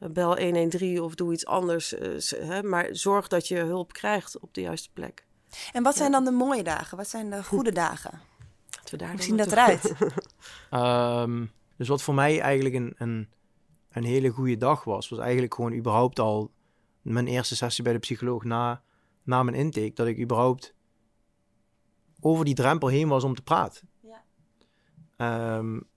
[0.00, 1.92] Uh, bel 113 of doe iets anders.
[1.92, 2.18] Uh,
[2.48, 5.26] hè, maar zorg dat je hulp krijgt op de juiste plek.
[5.72, 6.96] En wat zijn dan de mooie dagen?
[6.96, 8.20] Wat zijn de goede dagen?
[8.90, 9.94] we daar Hoe zien dat eruit?
[10.70, 13.28] um, dus wat voor mij eigenlijk een, een,
[13.90, 16.50] een hele goede dag was, was eigenlijk gewoon überhaupt al
[17.02, 18.82] mijn eerste sessie bij de psycholoog na,
[19.22, 19.92] na mijn intake.
[19.94, 20.74] Dat ik überhaupt
[22.20, 23.88] over die drempel heen was om te praten.
[24.00, 25.56] Ja.
[25.56, 25.88] Um,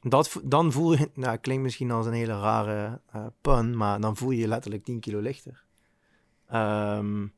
[0.00, 4.16] dat, dan voel je, nou klinkt misschien als een hele rare uh, pun, maar dan
[4.16, 5.64] voel je je letterlijk 10 kilo lichter.
[6.52, 7.32] Um,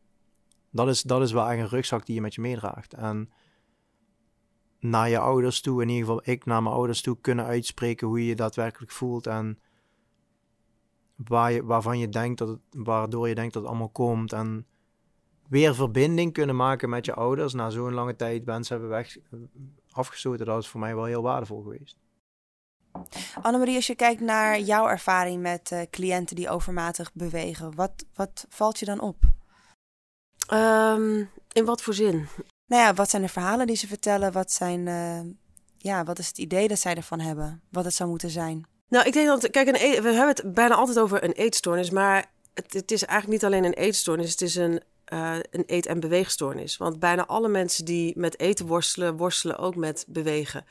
[0.70, 2.94] dat, is, dat is wel echt een rugzak die je met je meedraagt.
[2.94, 3.30] En
[4.78, 8.18] naar je ouders toe, in ieder geval ik naar mijn ouders toe, kunnen uitspreken hoe
[8.20, 9.58] je je daadwerkelijk voelt en
[11.16, 14.32] waar je, waarvan je denkt dat het, waardoor je denkt dat het allemaal komt.
[14.32, 14.66] En
[15.50, 19.16] weer verbinding kunnen maken met je ouders na zo'n lange tijd mensen hebben weg,
[19.90, 21.96] afgesloten, dat is voor mij wel heel waardevol geweest.
[23.42, 28.46] Annemarie, als je kijkt naar jouw ervaring met uh, cliënten die overmatig bewegen, wat, wat
[28.48, 29.16] valt je dan op?
[30.52, 32.28] Um, in wat voor zin?
[32.66, 34.32] Nou ja, wat zijn de verhalen die ze vertellen?
[34.32, 35.20] Wat, zijn, uh,
[35.78, 37.62] ja, wat is het idee dat zij ervan hebben?
[37.68, 38.66] Wat het zou moeten zijn?
[38.88, 41.90] Nou, ik denk dat, kijk, een, e- we hebben het bijna altijd over een eetstoornis,
[41.90, 45.86] maar het, het is eigenlijk niet alleen een eetstoornis, het is een uh, een eet-
[45.86, 46.76] en beweegstoornis.
[46.76, 50.64] Want bijna alle mensen die met eten worstelen, worstelen ook met bewegen.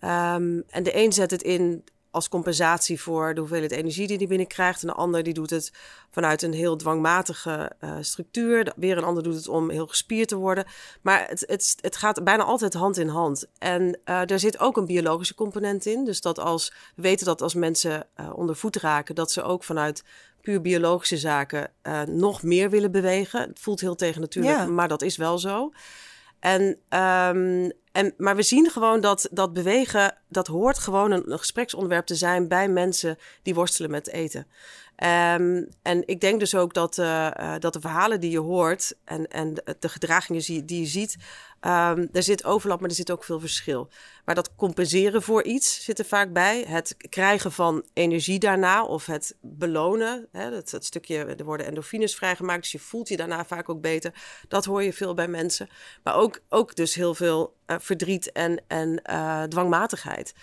[0.00, 4.26] Um, en de een zet het in als compensatie voor de hoeveelheid energie die hij
[4.26, 4.82] binnenkrijgt.
[4.82, 5.72] En de ander die doet het
[6.10, 8.72] vanuit een heel dwangmatige uh, structuur.
[8.76, 10.64] Weer een ander doet het om heel gespierd te worden.
[11.02, 13.46] Maar het, het, het gaat bijna altijd hand in hand.
[13.58, 16.04] En uh, daar zit ook een biologische component in.
[16.04, 19.64] Dus dat als we weten dat als mensen uh, onder voet raken, dat ze ook
[19.64, 20.04] vanuit
[20.40, 23.40] puur biologische zaken uh, nog meer willen bewegen.
[23.40, 24.66] Het voelt heel tegen natuurlijk, ja.
[24.66, 25.72] maar dat is wel zo.
[26.40, 31.38] En, um, en, maar we zien gewoon dat, dat bewegen, dat hoort gewoon een, een
[31.38, 34.46] gespreksonderwerp te zijn bij mensen die worstelen met eten.
[35.02, 38.94] Um, en ik denk dus ook dat, uh, uh, dat de verhalen die je hoort
[39.04, 41.16] en, en de, gedragingen die je ziet,
[41.60, 43.90] um, er zit overlap, maar er zit ook veel verschil.
[44.24, 46.64] Maar dat compenseren voor iets zit er vaak bij.
[46.68, 50.28] Het krijgen van energie daarna of het belonen.
[50.32, 53.80] Hè, dat, dat stukje, er worden endorfines vrijgemaakt, dus je voelt je daarna vaak ook
[53.80, 54.14] beter.
[54.48, 55.68] Dat hoor je veel bij mensen.
[56.02, 59.02] Maar ook, ook dus heel veel uh, verdriet en, en
[59.48, 60.34] dwangmatigheid.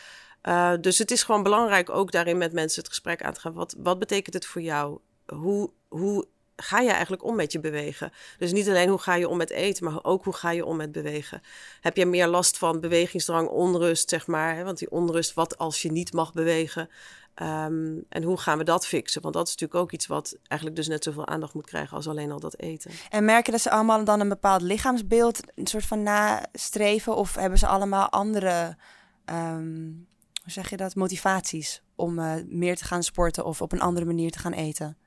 [0.44, 3.54] Uh, dus het is gewoon belangrijk ook daarin met mensen het gesprek aan te gaan.
[3.54, 5.00] Wat, wat betekent het voor jou?
[5.26, 6.28] Hoe, hoe
[6.62, 8.12] ga je eigenlijk om met je bewegen?
[8.38, 10.78] Dus niet alleen hoe ga je om met eten, maar ook hoe ga je om
[10.78, 11.42] met bewegen.
[11.82, 14.56] Heb je meer last van bewegingsdrang, onrust, zeg maar?
[14.56, 14.64] Hè?
[14.64, 16.90] Want die onrust, wat als je niet mag bewegen?
[17.34, 19.22] Ehm, en hoe gaan we dat fixen?
[19.22, 22.08] Want dat is natuurlijk ook iets wat eigenlijk dus net zoveel aandacht moet krijgen als
[22.08, 22.92] alleen al dat eten.
[23.10, 27.16] En merken dat ze allemaal dan een bepaald lichaamsbeeld een soort van nastreven?
[27.16, 28.78] Of hebben ze allemaal andere,
[29.26, 30.08] um,
[30.44, 34.06] hoe zeg je dat, motivaties om uh, meer te gaan sporten of op een andere
[34.06, 34.98] manier te gaan eten?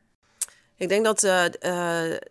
[0.81, 1.45] Ik denk dat uh,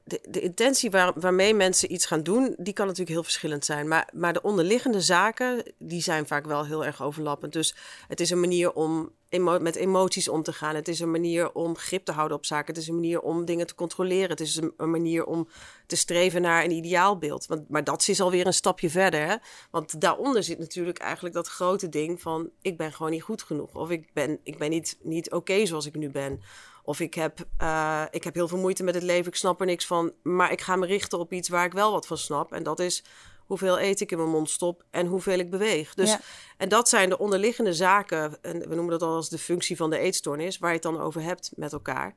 [0.04, 3.88] de, de, intentie waar, waarmee mensen iets gaan doen, die kan natuurlijk heel verschillend zijn.
[3.88, 7.54] Maar, maar de onderliggende zaken, die zijn vaak wel heel erg overlappend.
[7.54, 7.76] Dus
[8.08, 9.12] het is een manier om
[9.60, 10.76] met emoties om te gaan.
[10.76, 12.74] Het is een manier om grip te houden op zaken.
[12.74, 14.30] Het is een manier om dingen te controleren.
[14.30, 15.47] Het is een, een manier om
[15.86, 17.45] te streven naar een ideaalbeeld.
[17.45, 19.28] Want, maar dat is alweer een stapje verder.
[19.28, 19.36] Hè?
[19.72, 22.50] Want daaronder zit natuurlijk eigenlijk dat grote ding van...
[22.62, 23.76] ik ben gewoon niet goed genoeg.
[23.76, 26.41] Of ik ben, ik ben niet, niet oké zoals ik nu ben.
[26.84, 29.66] Of ik heb, uh, ik heb heel veel moeite met het leven, ik snap er
[29.66, 30.14] niks van.
[30.24, 32.54] Maar ik ga me richten op iets waar ik wel wat van snap.
[32.54, 33.04] En dat is
[33.50, 35.94] hoeveel eten ik in mijn mond stop en hoeveel ik beweeg.
[35.94, 36.18] Dus,
[36.58, 39.90] En dat zijn de onderliggende zaken, en we noemen dat al als de functie van
[39.90, 42.16] de eetstoornis, waar je het dan over hebt met elkaar.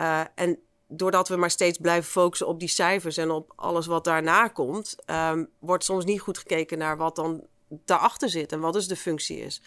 [0.00, 4.04] Uh, en doordat we maar steeds blijven focussen op die cijfers en op alles wat
[4.04, 8.72] daarna komt, um, wordt soms niet goed gekeken naar wat dan daarachter zit en wat
[8.72, 9.62] dus de functie is.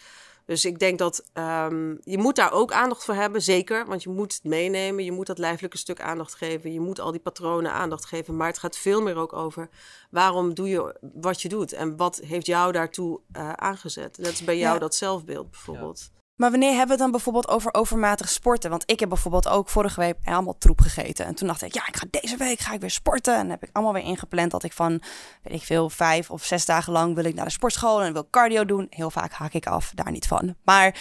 [0.50, 3.86] Dus ik denk dat um, je moet daar ook aandacht voor hebben, zeker.
[3.86, 6.72] Want je moet het meenemen, je moet dat lijfelijke stuk aandacht geven.
[6.72, 8.36] Je moet al die patronen aandacht geven.
[8.36, 9.68] Maar het gaat veel meer ook over
[10.10, 11.72] waarom doe je wat je doet.
[11.72, 14.16] En wat heeft jou daartoe uh, aangezet.
[14.16, 16.10] Dat is bij jou dat zelfbeeld bijvoorbeeld.
[16.40, 18.70] Maar wanneer hebben we het dan bijvoorbeeld over overmatig sporten?
[18.70, 21.26] Want ik heb bijvoorbeeld ook vorige week allemaal troep gegeten.
[21.26, 23.34] En toen dacht ik, ja, ik ga deze week ga ik weer sporten.
[23.34, 25.02] En dan heb ik allemaal weer ingepland dat ik van,
[25.42, 28.28] weet ik veel, vijf of zes dagen lang wil ik naar de sportschool en wil
[28.30, 28.86] cardio doen.
[28.90, 30.54] Heel vaak haak ik af, daar niet van.
[30.64, 30.94] Maar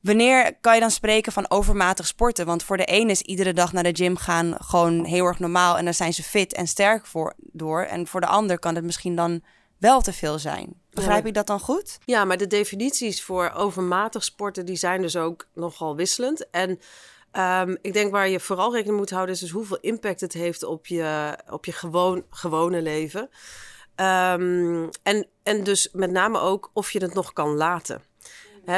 [0.00, 2.46] wanneer kan je dan spreken van overmatig sporten?
[2.46, 5.78] Want voor de ene is iedere dag naar de gym gaan gewoon heel erg normaal.
[5.78, 7.82] En dan zijn ze fit en sterk voor, door.
[7.82, 9.42] En voor de ander kan het misschien dan
[9.78, 10.81] wel te veel zijn.
[10.92, 11.98] Begrijp ik dat dan goed?
[12.04, 16.50] Ja, maar de definities voor overmatig sporten die zijn dus ook nogal wisselend.
[16.50, 16.78] En
[17.32, 20.62] um, ik denk waar je vooral rekening moet houden is dus hoeveel impact het heeft
[20.62, 23.20] op je, op je gewoon, gewone leven.
[23.96, 28.02] Um, en, en dus met name ook of je het nog kan laten.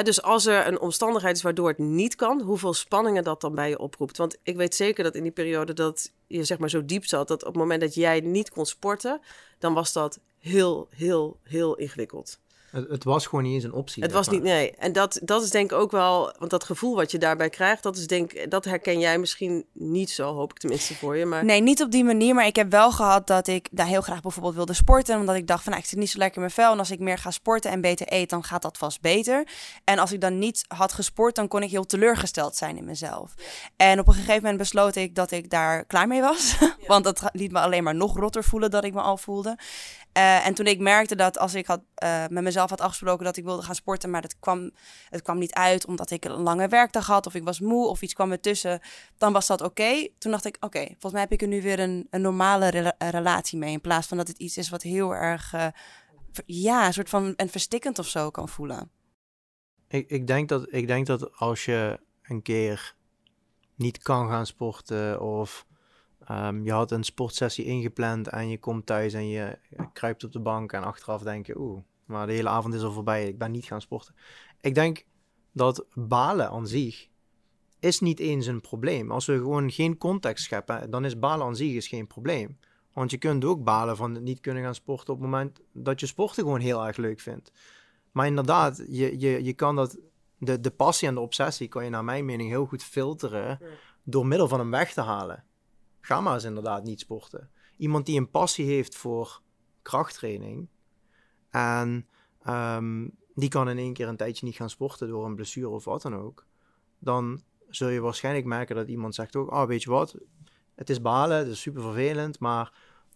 [0.02, 3.68] dus als er een omstandigheid is waardoor het niet kan, hoeveel spanningen dat dan bij
[3.68, 4.16] je oproept.
[4.16, 7.28] Want ik weet zeker dat in die periode dat je zeg maar zo diep zat,
[7.28, 9.20] dat op het moment dat jij niet kon sporten,
[9.58, 12.38] dan was dat heel, heel, heel ingewikkeld.
[12.74, 14.02] Het, het, was gewoon niet eens een optie.
[14.02, 14.72] Het was niet, nee.
[14.72, 17.82] En dat, dat is denk ik ook wel, want dat gevoel wat je daarbij krijgt,
[17.82, 21.26] dat is denk dat herken jij misschien niet zo, hoop ik tenminste voor je.
[21.26, 21.44] Maar...
[21.44, 24.20] Nee, niet op die manier, maar ik heb wel gehad dat ik daar heel graag
[24.20, 26.54] bijvoorbeeld wilde sporten, omdat ik dacht van, nou, ik zit niet zo lekker in mijn
[26.54, 29.46] vel en als ik meer ga sporten en beter eet, dan gaat dat vast beter.
[29.84, 33.34] En als ik dan niet had gesport, dan kon ik heel teleurgesteld zijn in mezelf.
[33.76, 36.56] En op een gegeven moment besloot ik dat ik daar klaar mee was,
[36.86, 39.56] want dat liet me alleen maar nog rotter voelen dan ik me al voelde.
[40.18, 43.36] Uh, en toen ik merkte dat als ik had, uh, met mezelf had afgesproken dat
[43.36, 44.70] ik wilde gaan sporten, maar dat kwam,
[45.08, 48.02] het kwam niet uit omdat ik een lange werkdag had of ik was moe of
[48.02, 48.80] iets kwam ertussen,
[49.16, 50.08] dan was dat oké.
[50.18, 52.94] Toen dacht ik, oké, volgens mij heb ik er nu weer een, een normale rela
[52.98, 53.72] relatie mee.
[53.72, 55.66] In plaats van dat het iets is wat heel erg, uh,
[56.46, 58.90] ja, een soort van een verstikkend of zo kan voelen.
[59.88, 62.94] Ik, ik, denk dat, ik denk dat als je een keer
[63.74, 65.66] niet kan gaan sporten of
[66.30, 69.58] Um, je had een sportsessie ingepland en je komt thuis en je
[69.92, 72.92] kruipt op de bank en achteraf denk je, oeh, maar de hele avond is al
[72.92, 74.14] voorbij, ik ben niet gaan sporten.
[74.60, 75.04] Ik denk
[75.52, 77.08] dat balen aan zich
[77.78, 79.10] is niet eens een probleem.
[79.10, 82.58] Als we gewoon geen context scheppen, dan is balen aan zich is geen probleem.
[82.92, 86.06] Want je kunt ook balen van niet kunnen gaan sporten op het moment dat je
[86.06, 87.52] sporten gewoon heel erg leuk vindt.
[88.12, 89.98] Maar inderdaad, je, je, je kan dat,
[90.38, 93.58] de, de passie en de obsessie kan je naar mijn mening heel goed filteren
[94.02, 95.44] door middel van hem weg te halen
[96.04, 97.50] ga maar eens inderdaad niet sporten.
[97.76, 99.40] Iemand die een passie heeft voor
[99.82, 100.68] krachttraining
[101.54, 102.06] en
[102.48, 105.84] um, die kan in één keer een tijdje niet gaan sporten door een blessure of
[105.84, 106.46] wat dan ook,
[106.98, 110.16] dan zul je waarschijnlijk merken dat iemand zegt ook, oh weet je wat,
[110.74, 112.72] het is balen, het is super vervelend, maar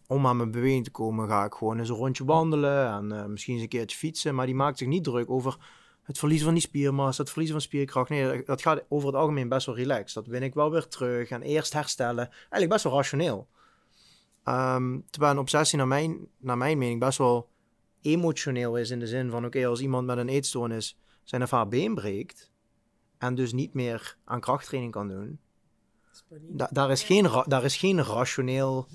[0.07, 3.25] om aan mijn beweging te komen ga ik gewoon eens een rondje wandelen en uh,
[3.25, 5.57] misschien eens een keertje fietsen, maar die maakt zich niet druk over
[6.03, 8.09] het verliezen van die spiermassa, het verliezen van spierkracht.
[8.11, 10.15] Nee, dat gaat over het algemeen best wel relaxed.
[10.15, 12.29] Dat win ik wel weer terug en eerst herstellen.
[12.31, 13.49] Eigenlijk best wel rationeel.
[14.45, 17.49] Um, terwijl een obsessie naar mijn, naar mijn mening best wel
[18.03, 21.69] emotioneel is in de zin van oké, als iemand met een eetstoornis zijn of haar
[21.69, 22.51] been breekt
[23.19, 25.41] en dus niet meer aan krachttraining kan doen,
[26.31, 28.89] da daar, is geen daar is geen rationeel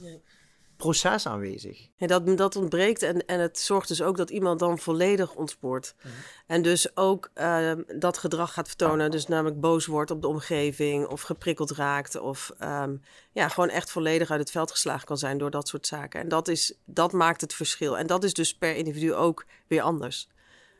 [0.83, 1.87] proces aanwezig.
[1.97, 5.95] En dat, dat ontbreekt en, en het zorgt dus ook dat iemand dan volledig ontspoort.
[5.97, 6.13] Mhm.
[6.47, 11.07] En dus ook uh, dat gedrag gaat vertonen, dus namelijk boos wordt op de omgeving
[11.07, 15.37] of geprikkeld raakt of um, ja, gewoon echt volledig uit het veld geslagen kan zijn
[15.37, 16.19] door dat soort zaken.
[16.19, 17.97] En dat, is, dat maakt het verschil.
[17.97, 20.29] En dat is dus per individu ook weer anders.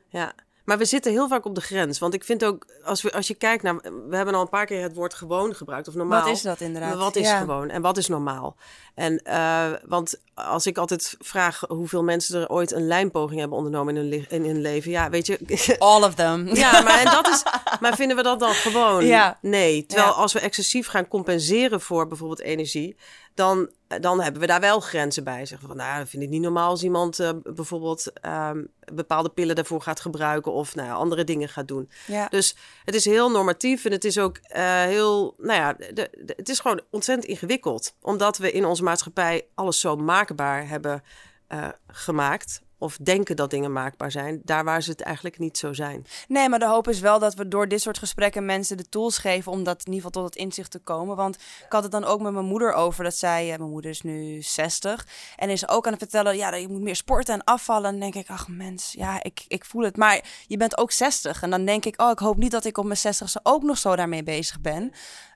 [0.08, 0.34] Ja.
[0.64, 2.00] Maar we zitten heel vaak op de grens.
[2.00, 3.76] Want ik vind ook, als, we, als je kijkt naar...
[4.10, 6.24] We hebben al een paar keer het woord gewoon gebruikt, of normaal.
[6.24, 6.98] Wat is dat inderdaad?
[6.98, 8.56] Wat is gewoon en wat is normaal?
[8.96, 13.98] En, uh, want als ik altijd vraag hoeveel mensen er ooit een lijnpoging hebben ondernomen
[13.98, 14.92] in hun, in hun leven.
[14.92, 15.40] Ja, weet je...
[15.80, 16.56] All of them.
[16.56, 17.44] Ja, maar, en dat is,
[17.80, 19.06] maar vinden we dat dan gewoon?
[19.06, 19.38] Ja.
[19.42, 19.86] Nee.
[19.86, 22.96] Terwijl als we excessief gaan compenseren voor bijvoorbeeld energie
[23.34, 23.70] dan,
[24.00, 25.46] dan hebben we daar wel grenzen bij.
[25.46, 29.56] Zeggen van, nou, dat vind ik niet normaal als iemand uh, bijvoorbeeld um, bepaalde pillen
[29.56, 31.90] daarvoor gaat gebruiken of nou, andere dingen gaat doen.
[32.08, 32.28] Ja.
[32.28, 32.56] Dus
[32.86, 36.50] het is heel normatief en het is ook uh, heel, nou ja, de, de, het
[36.50, 37.96] is gewoon ontzettend ingewikkeld.
[38.02, 41.04] Omdat we in onze maatschappij alles zo maakbaar hebben
[41.50, 45.74] uh, gemaakt of denken dat dingen maakbaar zijn, daar waar ze het eigenlijk niet zo
[45.74, 46.06] zijn.
[46.28, 49.18] Nee, maar de hoop is wel dat we door dit soort gesprekken mensen de tools
[49.18, 51.16] geven om dat in ieder geval tot het inzicht te komen.
[51.16, 54.02] Want ik had het dan ook met mijn moeder over, dat zij, mijn moeder is
[54.02, 57.94] nu 60 en is ook aan het vertellen, ja, je moet meer sporten en afvallen.
[57.94, 59.98] En denk ik, ach mens, ja, ik, ik voel het.
[59.98, 62.78] Maar je bent ook 60 en dan denk ik, oh, ik hoop niet dat ik
[62.78, 64.92] op mijn 60ste ook nog zo daarmee bezig ben.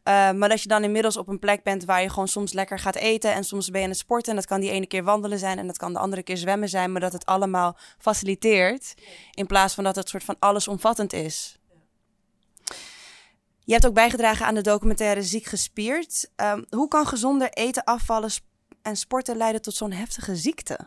[0.07, 2.79] Uh, maar dat je dan inmiddels op een plek bent waar je gewoon soms lekker
[2.79, 3.33] gaat eten.
[3.33, 4.29] En soms ben je aan het sporten.
[4.29, 5.57] En dat kan die ene keer wandelen zijn.
[5.57, 6.91] En dat kan de andere keer zwemmen zijn.
[6.91, 8.93] Maar dat het allemaal faciliteert.
[9.31, 11.59] In plaats van dat het soort van allesomvattend is.
[13.59, 16.31] Je hebt ook bijgedragen aan de documentaire Ziek gespierd.
[16.35, 18.31] Um, hoe kan gezonder eten, afvallen
[18.81, 20.77] en sporten leiden tot zo'n heftige ziekte?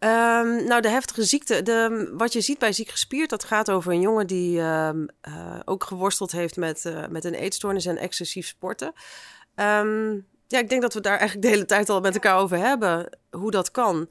[0.00, 1.62] Um, nou, de heftige ziekte.
[1.62, 5.60] De, wat je ziet bij ziek gespierd, dat gaat over een jongen die um, uh,
[5.64, 8.92] ook geworsteld heeft met, uh, met een eetstoornis en excessief sporten.
[9.54, 12.58] Um, ja, ik denk dat we daar eigenlijk de hele tijd al met elkaar over
[12.58, 14.08] hebben, hoe dat kan.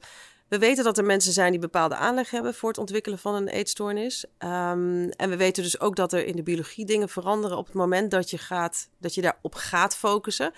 [0.48, 3.48] We weten dat er mensen zijn die bepaalde aanleg hebben voor het ontwikkelen van een
[3.48, 4.24] eetstoornis.
[4.38, 8.10] en we weten dus ook dat er in de biologie dingen veranderen op het moment
[8.10, 10.52] dat je, gaat, dat je daarop gaat focussen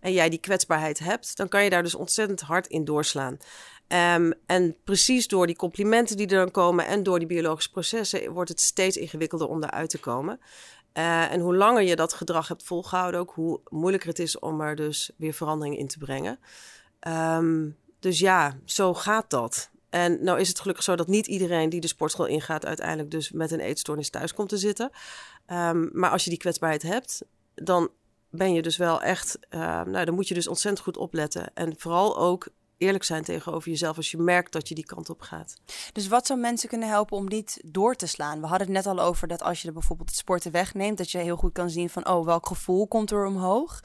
[0.00, 3.38] en jij die kwetsbaarheid hebt, dan kan je daar dus ontzettend hard in doorslaan.
[3.88, 8.32] Um, en precies door die complimenten die er dan komen en door die biologische processen
[8.32, 10.40] wordt het steeds ingewikkelder om daaruit te komen.
[10.94, 14.60] Uh, en hoe langer je dat gedrag hebt volgehouden, ook hoe moeilijker het is om
[14.60, 16.38] er dus weer verandering in te brengen.
[17.08, 19.70] Um, dus ja, zo gaat dat.
[19.90, 23.32] En nou is het gelukkig zo dat niet iedereen die de sportschool ingaat uiteindelijk dus
[23.32, 24.90] met een eetstoornis thuis komt te zitten.
[25.46, 27.22] Um, maar als je die kwetsbaarheid hebt,
[27.54, 27.90] dan
[28.30, 31.54] ben je dus wel echt, nou dan moet je dus ontzettend goed opletten.
[31.54, 35.20] En vooral ook eerlijk zijn tegenover jezelf als je merkt dat je die kant op
[35.20, 35.54] gaat.
[35.92, 38.40] Dus wat zou mensen kunnen helpen om niet door te slaan?
[38.40, 41.10] We hadden het net al over dat als je er bijvoorbeeld het sporten wegneemt, dat
[41.10, 43.80] je heel goed kan zien van, oh, welk gevoel komt er omhoog?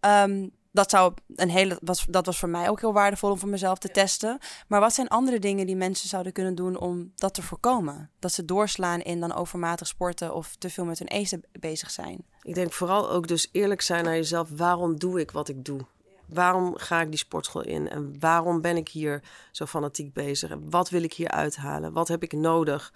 [0.00, 3.48] Um, dat, zou een hele, was, dat was voor mij ook heel waardevol om voor
[3.48, 4.38] mezelf te testen.
[4.68, 8.10] Maar wat zijn andere dingen die mensen zouden kunnen doen om dat te voorkomen?
[8.18, 12.24] Dat ze doorslaan in dan overmatig sporten of te veel met hun eten bezig zijn.
[12.42, 14.48] Ik denk vooral ook dus eerlijk zijn naar jezelf.
[14.50, 15.80] Waarom doe ik wat ik doe?
[16.32, 17.88] Waarom ga ik die sportschool in?
[17.88, 20.50] En waarom ben ik hier zo fanatiek bezig?
[20.50, 21.92] En wat wil ik hier uithalen?
[21.92, 22.92] Wat heb ik nodig?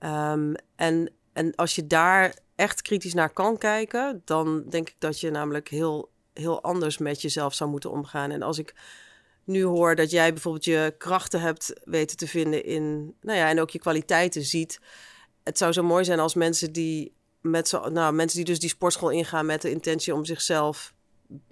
[0.00, 5.20] Um, en, en als je daar echt kritisch naar kan kijken, dan denk ik dat
[5.20, 8.30] je namelijk heel, heel anders met jezelf zou moeten omgaan.
[8.30, 8.74] En als ik
[9.44, 13.60] nu hoor dat jij bijvoorbeeld je krachten hebt weten te vinden in, nou ja, en
[13.60, 14.80] ook je kwaliteiten ziet.
[15.42, 18.68] Het zou zo mooi zijn als mensen die met zo, nou, mensen die dus die
[18.68, 20.94] sportschool ingaan met de intentie om zichzelf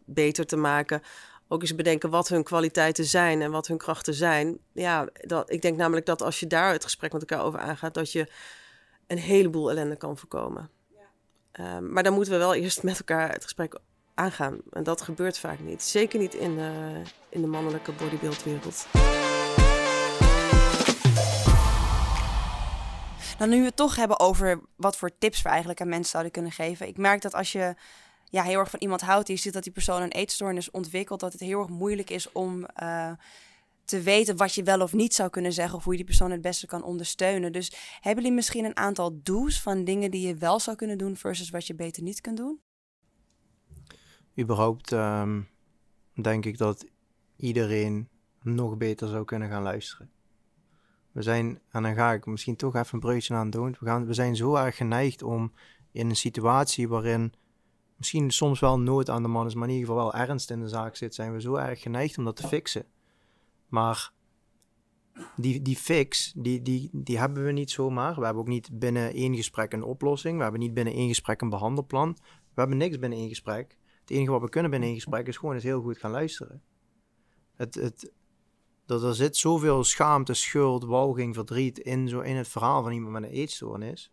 [0.05, 1.03] beter te maken.
[1.49, 4.59] Ook eens bedenken wat hun kwaliteiten zijn en wat hun krachten zijn.
[4.73, 7.95] Ja, dat, ik denk namelijk dat als je daar het gesprek met elkaar over aangaat,
[7.95, 8.29] dat je
[9.07, 10.71] een heleboel ellende kan voorkomen.
[11.53, 11.77] Ja.
[11.77, 13.79] Um, maar dan moeten we wel eerst met elkaar het gesprek
[14.15, 14.61] aangaan.
[14.71, 15.83] En dat gebeurt vaak niet.
[15.83, 18.87] Zeker niet in de, in de mannelijke bodybuildwereld.
[23.39, 26.33] Nou, nu we het toch hebben over wat voor tips we eigenlijk aan mensen zouden
[26.33, 26.89] kunnen geven.
[26.89, 27.75] Ik merk dat als je
[28.31, 31.33] ja, heel erg van iemand houdt die ziet dat die persoon een eetstoornis ontwikkelt, dat
[31.33, 33.13] het heel erg moeilijk is om uh,
[33.85, 36.31] te weten wat je wel of niet zou kunnen zeggen of hoe je die persoon
[36.31, 37.53] het beste kan ondersteunen.
[37.53, 41.17] Dus hebben jullie misschien een aantal do's van dingen die je wel zou kunnen doen
[41.17, 42.61] versus wat je beter niet kunt doen?
[44.39, 45.49] Überhaupt um,
[46.23, 46.87] denk ik dat
[47.37, 48.09] iedereen
[48.43, 50.11] nog beter zou kunnen gaan luisteren.
[51.13, 53.77] We zijn, en dan ga ik misschien toch even een breukje aan doen.
[53.81, 55.53] We, gaan, we zijn zo erg geneigd om
[55.93, 57.33] in een situatie waarin
[58.01, 60.61] misschien soms wel nood aan de man is, maar in ieder geval wel ernst in
[60.61, 62.85] de zaak zit, zijn we zo erg geneigd om dat te fixen.
[63.69, 64.13] Maar
[65.37, 68.15] die, die fix, die, die, die hebben we niet zomaar.
[68.15, 70.37] We hebben ook niet binnen één gesprek een oplossing.
[70.37, 72.17] We hebben niet binnen één gesprek een behandelplan.
[72.55, 73.77] We hebben niks binnen één gesprek.
[74.01, 76.63] Het enige wat we kunnen binnen één gesprek is gewoon eens heel goed gaan luisteren.
[77.57, 78.13] Het, het,
[78.87, 83.13] dat er zit zoveel schaamte, schuld, walging, verdriet in, zo in het verhaal van iemand
[83.13, 84.13] met een eetstoornis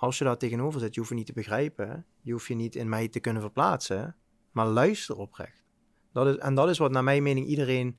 [0.00, 2.06] als je daar tegenover zit, je hoeft je niet te begrijpen.
[2.20, 4.16] Je hoeft je niet in mij te kunnen verplaatsen.
[4.50, 5.64] Maar luister oprecht.
[6.12, 7.98] Dat is, en dat is wat naar mijn mening iedereen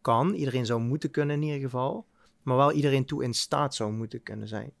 [0.00, 0.34] kan.
[0.34, 2.06] Iedereen zou moeten kunnen in ieder geval.
[2.42, 4.72] Maar wel iedereen toe in staat zou moeten kunnen zijn.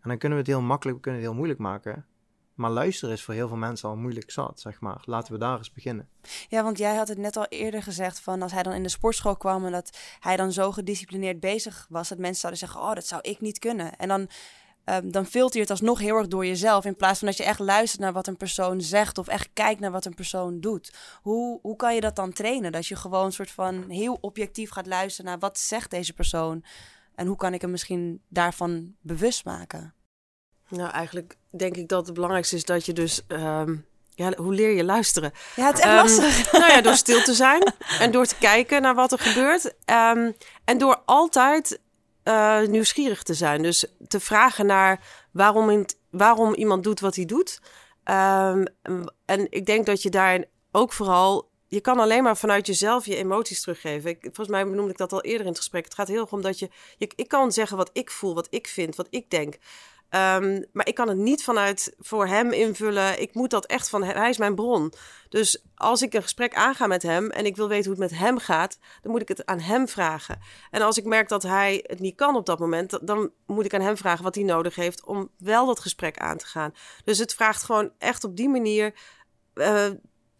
[0.00, 2.06] En dan kunnen we het heel makkelijk, we kunnen het heel moeilijk maken.
[2.54, 5.02] Maar luisteren is voor heel veel mensen al moeilijk zat, zeg maar.
[5.04, 6.08] Laten we daar eens beginnen.
[6.48, 8.88] Ja, want jij had het net al eerder gezegd van als hij dan in de
[8.88, 12.94] sportschool kwam en dat hij dan zo gedisciplineerd bezig was, dat mensen zouden zeggen, oh,
[12.94, 13.96] dat zou ik niet kunnen.
[13.96, 14.28] En dan,
[14.90, 17.44] um, dan filter je het alsnog heel erg door jezelf, in plaats van dat je
[17.44, 20.92] echt luistert naar wat een persoon zegt of echt kijkt naar wat een persoon doet.
[21.22, 22.72] Hoe, hoe kan je dat dan trainen?
[22.72, 26.64] Dat je gewoon een soort van heel objectief gaat luisteren naar wat zegt deze persoon
[27.14, 29.94] en hoe kan ik hem misschien daarvan bewust maken?
[30.68, 33.22] Nou, eigenlijk denk ik dat het belangrijkste is dat je dus.
[33.26, 33.76] Ehm,
[34.14, 35.32] ja, hoe leer je luisteren?
[35.56, 36.52] Ja, het is echt um, lastig.
[36.60, 39.74] Nou ja, door stil te zijn en door te kijken naar wat er gebeurt.
[40.64, 41.80] En door altijd
[42.28, 43.62] uh, nieuwsgierig te zijn.
[43.62, 47.60] Dus te vragen naar waarom, waarom iemand doet wat hij doet.
[49.24, 53.16] en ik denk dat je daarin ook vooral je kan alleen maar vanuit jezelf je
[53.16, 54.10] emoties teruggeven.
[54.10, 55.84] Ik, volgens mij noemde ik dat al eerder in het gesprek.
[55.84, 58.66] Het gaat heel erg om dat je, Ik kan zeggen wat ik voel, wat ik
[58.66, 59.56] vind, wat ik denk.
[60.10, 63.20] Um, maar ik kan het niet vanuit voor hem invullen.
[63.20, 64.92] Ik moet dat echt van hij is mijn bron.
[65.28, 68.20] Dus als ik een gesprek aanga met hem en ik wil weten hoe het met
[68.20, 70.38] hem gaat, dan moet ik het aan hem vragen.
[70.70, 73.74] En als ik merk dat hij het niet kan op dat moment, dan moet ik
[73.74, 76.74] aan hem vragen wat hij nodig heeft om wel dat gesprek aan te gaan.
[77.04, 78.94] Dus het vraagt gewoon echt op die manier.
[79.54, 79.86] Uh,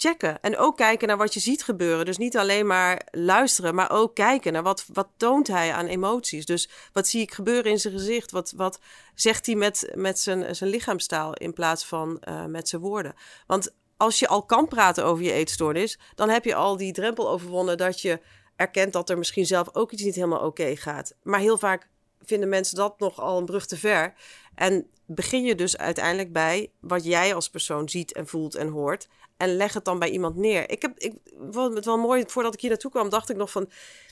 [0.01, 0.43] checken.
[0.43, 2.05] En ook kijken naar wat je ziet gebeuren.
[2.05, 6.47] Dus niet alleen maar luisteren, maar ook kijken naar wat, wat toont hij aan emoties.
[6.47, 8.31] Dus wat zie ik gebeuren in zijn gezicht?
[8.31, 8.81] Wat, wat
[9.15, 13.15] zegt hij met, met zijn, zijn lichaamstaal in plaats van uh, met zijn woorden?
[13.47, 17.31] Want als je al kan praten over je eetstoornis, dan heb je al die drempel
[17.31, 18.21] overwonnen dat je
[18.57, 21.15] erkent dat er misschien zelf ook iets niet helemaal oké gaat.
[21.23, 21.89] Maar heel vaak
[22.29, 24.15] vinden mensen dat nogal een brug te ver.
[24.55, 29.09] En begin je dus uiteindelijk bij wat jij als persoon ziet en voelt en hoort.
[29.37, 30.71] En leg het dan bij iemand neer.
[30.71, 33.51] Ik heb, ik, wat het wel mooi, voordat ik hier naartoe kwam, dacht ik nog
[33.51, 33.71] van.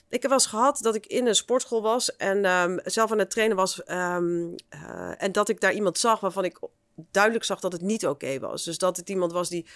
[0.08, 3.30] Ik heb wel gehad dat ik in een sportschool was en um, zelf aan het
[3.30, 3.80] trainen was.
[3.90, 6.58] Um, uh, en dat ik daar iemand zag waarvan ik
[6.94, 8.64] duidelijk zag dat het niet oké was.
[8.64, 9.66] Dus dat het iemand was die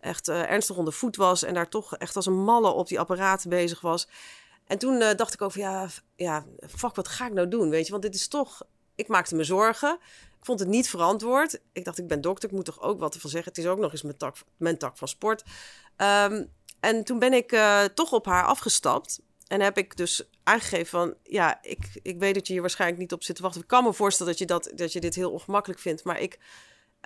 [0.00, 3.00] echt uh, ernstig onder voet was en daar toch echt als een malle op die
[3.00, 4.08] apparaten bezig was.
[4.70, 7.70] En toen uh, dacht ik over, ja, ja, fuck, wat ga ik nou doen?
[7.70, 8.62] Weet je, want dit is toch.
[8.94, 9.98] Ik maakte me zorgen.
[10.38, 11.60] Ik vond het niet verantwoord.
[11.72, 13.48] Ik dacht, ik ben dokter, ik moet toch ook wat ervan zeggen.
[13.48, 15.42] Het is ook nog eens mijn tak, mijn tak van sport.
[15.96, 19.20] Um, en toen ben ik uh, toch op haar afgestapt.
[19.46, 23.12] En heb ik dus aangegeven van, ja, ik, ik weet dat je hier waarschijnlijk niet
[23.12, 23.60] op zit te wachten.
[23.60, 26.04] Ik kan me voorstellen dat je, dat, dat je dit heel ongemakkelijk vindt.
[26.04, 26.38] Maar ik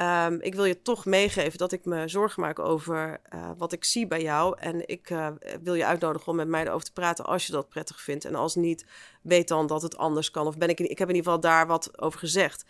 [0.00, 3.84] Um, ik wil je toch meegeven dat ik me zorgen maak over uh, wat ik
[3.84, 4.58] zie bij jou.
[4.58, 5.28] En ik uh,
[5.62, 8.24] wil je uitnodigen om met mij erover te praten als je dat prettig vindt.
[8.24, 8.86] En als niet,
[9.22, 10.46] weet dan dat het anders kan.
[10.46, 12.64] Of ben ik, ik heb in ieder geval daar wat over gezegd.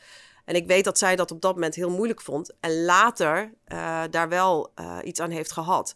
[0.45, 2.53] En ik weet dat zij dat op dat moment heel moeilijk vond.
[2.61, 4.73] En later uh, daar wel
[5.03, 5.95] iets aan heeft gehad.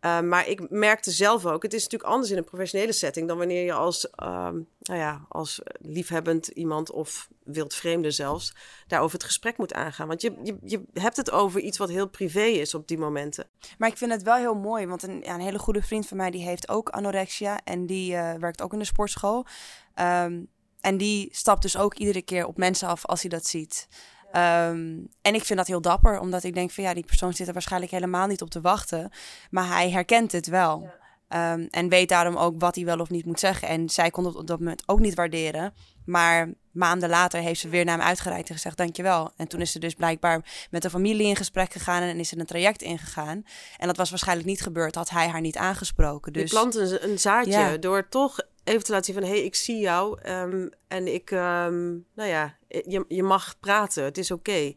[0.00, 3.38] Uh, maar ik merkte zelf ook, het is natuurlijk anders in een professionele setting dan
[3.38, 8.54] wanneer je als, uh, nou ja, als liefhebbend iemand of wildvreemde zelfs
[8.86, 10.08] daarover het gesprek moet aangaan.
[10.08, 13.48] Want je, je, je hebt het over iets wat heel privé is op die momenten.
[13.78, 16.16] Maar ik vind het wel heel mooi, want een, ja, een hele goede vriend van
[16.16, 19.46] mij die heeft ook anorexia en die uh, werkt ook in de sportschool.
[19.94, 20.48] Um,
[20.80, 23.88] en die stapt dus ook iedere keer op mensen af als hij dat ziet.
[24.32, 27.46] Um, en ik vind dat heel dapper, omdat ik denk van ja, die persoon zit
[27.46, 29.10] er waarschijnlijk helemaal niet op te wachten.
[29.50, 30.80] Maar hij herkent het wel.
[30.82, 31.52] Ja.
[31.52, 33.68] Um, en weet daarom ook wat hij wel of niet moet zeggen.
[33.68, 35.74] En zij kon het op dat moment ook niet waarderen.
[36.04, 39.30] Maar maanden later heeft ze weer naar hem uitgereikt en gezegd dankjewel.
[39.36, 42.38] En toen is ze dus blijkbaar met de familie in gesprek gegaan en is er
[42.38, 43.42] een traject ingegaan.
[43.76, 46.32] En dat was waarschijnlijk niet gebeurd, had hij haar niet aangesproken.
[46.32, 46.42] Dus...
[46.42, 47.76] Je plant een, zaadje ja.
[47.76, 49.30] door toch even te laten zien van...
[49.30, 51.30] hé, hey, ik zie jou um, en ik...
[51.30, 54.74] Um, nou ja, je, je mag praten, het is oké.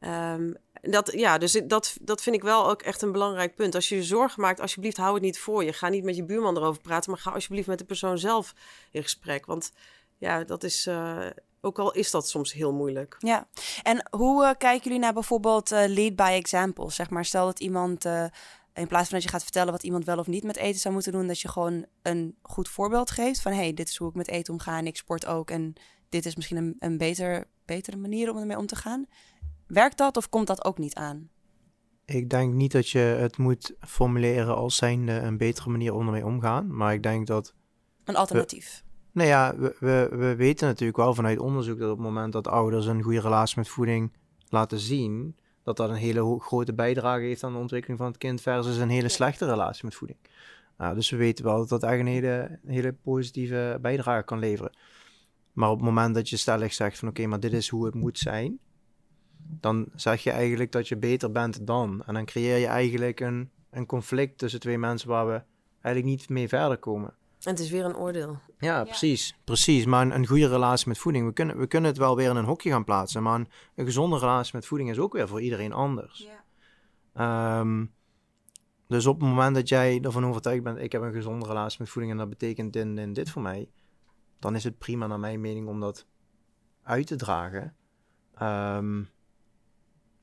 [0.00, 3.74] Um, dat, ja, dus dat, dat vind ik wel ook echt een belangrijk punt.
[3.74, 5.72] Als je je zorgen maakt, alsjeblieft hou het niet voor je.
[5.72, 8.54] Ga niet met je buurman erover praten, maar ga alsjeblieft met de persoon zelf
[8.90, 9.46] in gesprek.
[9.46, 9.72] Want
[10.18, 10.86] ja, dat is...
[10.86, 11.26] Uh,
[11.60, 13.16] ook al is dat soms heel moeilijk.
[13.18, 13.48] Ja,
[13.82, 16.90] en hoe uh, kijken jullie naar bijvoorbeeld lead by example?
[16.90, 18.04] Zeg maar, stel dat iemand
[18.74, 20.94] in plaats van dat je gaat vertellen wat iemand wel of niet met eten zou
[20.94, 24.14] moeten doen, dat je gewoon een goed voorbeeld geeft van hey, dit is hoe ik
[24.14, 25.72] met eten omga en ik sport ook en
[26.08, 29.06] dit is misschien een, een beter, betere manier om ermee om te gaan.
[29.66, 31.28] Werkt dat of komt dat ook niet aan?
[32.04, 36.26] Ik denk niet dat je het moet formuleren als zijnde een betere manier om ermee
[36.26, 37.54] omgaan, maar ik denk dat...
[38.04, 38.84] Een alternatief.
[38.86, 42.32] We, nou ja, we, we, we weten natuurlijk wel vanuit onderzoek dat op het moment
[42.32, 44.12] dat ouders een goede relatie met voeding
[44.48, 48.40] laten zien, dat dat een hele grote bijdrage heeft aan de ontwikkeling van het kind
[48.40, 50.18] versus een hele slechte relatie met voeding.
[50.78, 54.72] Nou, dus we weten wel dat dat echt een hele, hele positieve bijdrage kan leveren.
[55.52, 57.94] Maar op het moment dat je stellig zegt van oké, maar dit is hoe het
[57.94, 58.58] moet zijn,
[59.60, 62.02] dan zeg je eigenlijk dat je beter bent dan.
[62.06, 65.42] En dan creëer je eigenlijk een, een conflict tussen twee mensen waar we
[65.80, 67.14] eigenlijk niet mee verder komen.
[67.44, 68.38] En het is weer een oordeel.
[68.58, 69.36] Ja, precies.
[69.44, 69.84] Precies.
[69.84, 72.36] Maar een, een, goede relatie met voeding, we kunnen, we kunnen het wel weer in
[72.36, 73.22] een hokje gaan plaatsen.
[73.22, 76.28] Maar een, een gezonde relatie met voeding is ook weer voor iedereen anders.
[77.14, 77.60] Ja.
[77.60, 77.92] Um,
[78.86, 81.88] dus op het moment dat jij ervan overtuigd bent, ik heb een gezonde relatie met
[81.88, 83.70] voeding en dat betekent in, in dit voor mij,
[84.38, 86.06] dan is het prima naar mijn mening om dat
[86.82, 87.76] uit te dragen.
[88.42, 89.08] Um,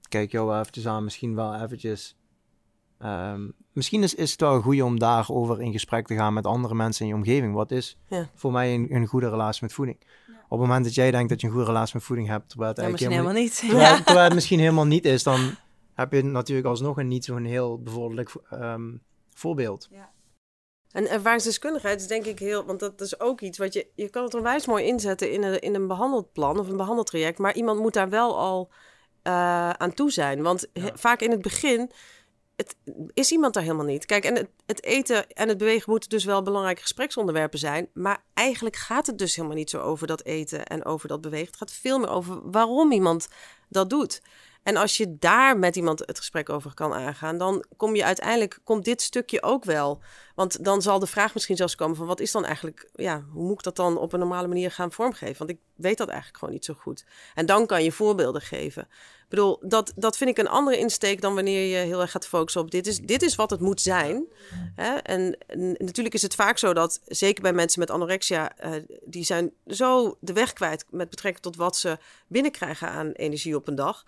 [0.09, 2.17] kijk jou wel eventjes aan, misschien wel eventjes.
[3.05, 6.75] Um, misschien is, is het wel goed om daarover in gesprek te gaan met andere
[6.75, 7.53] mensen in je omgeving.
[7.53, 8.29] Wat is ja.
[8.35, 9.97] voor mij een, een, goede relatie met voeding?
[9.99, 10.33] Ja.
[10.33, 12.71] Op het moment dat jij denkt dat je een goede relatie met voeding hebt, terwijl
[12.71, 13.59] het ja, misschien helemaal, niet.
[13.59, 15.55] Terwijl, terwijl, het misschien helemaal niet is, dan
[15.93, 19.01] heb je natuurlijk alsnog een niet zo'n heel bevorderlijk um,
[19.33, 19.87] voorbeeld.
[19.91, 20.11] Ja.
[20.91, 24.23] En ervaringsdeskundigheid is denk ik heel, want dat is ook iets wat je, je kan
[24.23, 27.93] het onwijs mooi inzetten in een, in een behandelplan of een behandeltraject, maar iemand moet
[27.93, 28.69] daar wel al
[29.23, 30.41] uh, aan toe zijn.
[30.41, 31.91] Want vaak in het begin
[32.61, 32.75] het,
[33.13, 34.05] is iemand daar helemaal niet.
[34.05, 37.89] Kijk, en het, het, eten en het bewegen moeten dus wel belangrijke gespreksonderwerpen zijn.
[37.93, 41.47] Maar eigenlijk gaat het dus helemaal niet zo over dat eten en over dat bewegen.
[41.47, 43.27] Het gaat veel meer over waarom iemand
[43.69, 44.21] dat doet.
[44.63, 48.59] En als je daar met iemand het gesprek over kan aangaan, dan kom je uiteindelijk,
[48.63, 50.01] komt dit stukje ook wel.
[50.35, 53.43] Want dan zal de vraag misschien zelfs komen van wat is dan eigenlijk, ja, hoe
[53.43, 55.37] moet ik dat dan op een normale manier gaan vormgeven?
[55.37, 57.05] Want ik weet dat eigenlijk gewoon niet zo goed.
[57.33, 58.81] En dan kan je voorbeelden geven.
[58.81, 62.27] Ik bedoel, dat, dat vind ik een andere insteek dan wanneer je heel erg gaat
[62.27, 64.25] focussen op dit is, dit is wat het moet zijn.
[64.75, 64.95] Hè?
[64.95, 65.37] En,
[65.77, 68.71] natuurlijk is het vaak zo dat, zeker bij mensen met anorexia, uh,
[69.05, 71.97] die zijn zo de weg kwijt met betrekking tot wat ze
[72.27, 74.05] binnenkrijgen aan energie op een dag.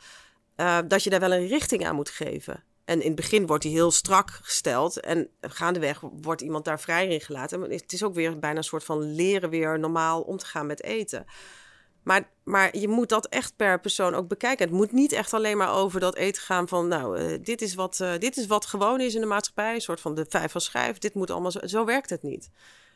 [0.57, 2.63] Uh, dat je daar wel een richting aan moet geven.
[2.85, 4.99] En in het begin wordt die heel strak gesteld.
[4.99, 7.61] En gaandeweg wordt iemand daar vrij in gelaten.
[7.61, 10.83] Het is ook weer bijna een soort van leren weer normaal om te gaan met
[10.83, 11.25] eten.
[12.03, 14.65] Maar, maar je moet dat echt per persoon ook bekijken.
[14.65, 16.87] Het moet niet echt alleen maar over dat eten gaan van...
[16.87, 19.73] nou, uh, dit, is wat, uh, dit is wat gewoon is in de maatschappij.
[19.73, 20.97] Een soort van de vijf van schrijf.
[20.97, 22.49] Dit moet allemaal zo, zo werkt het niet.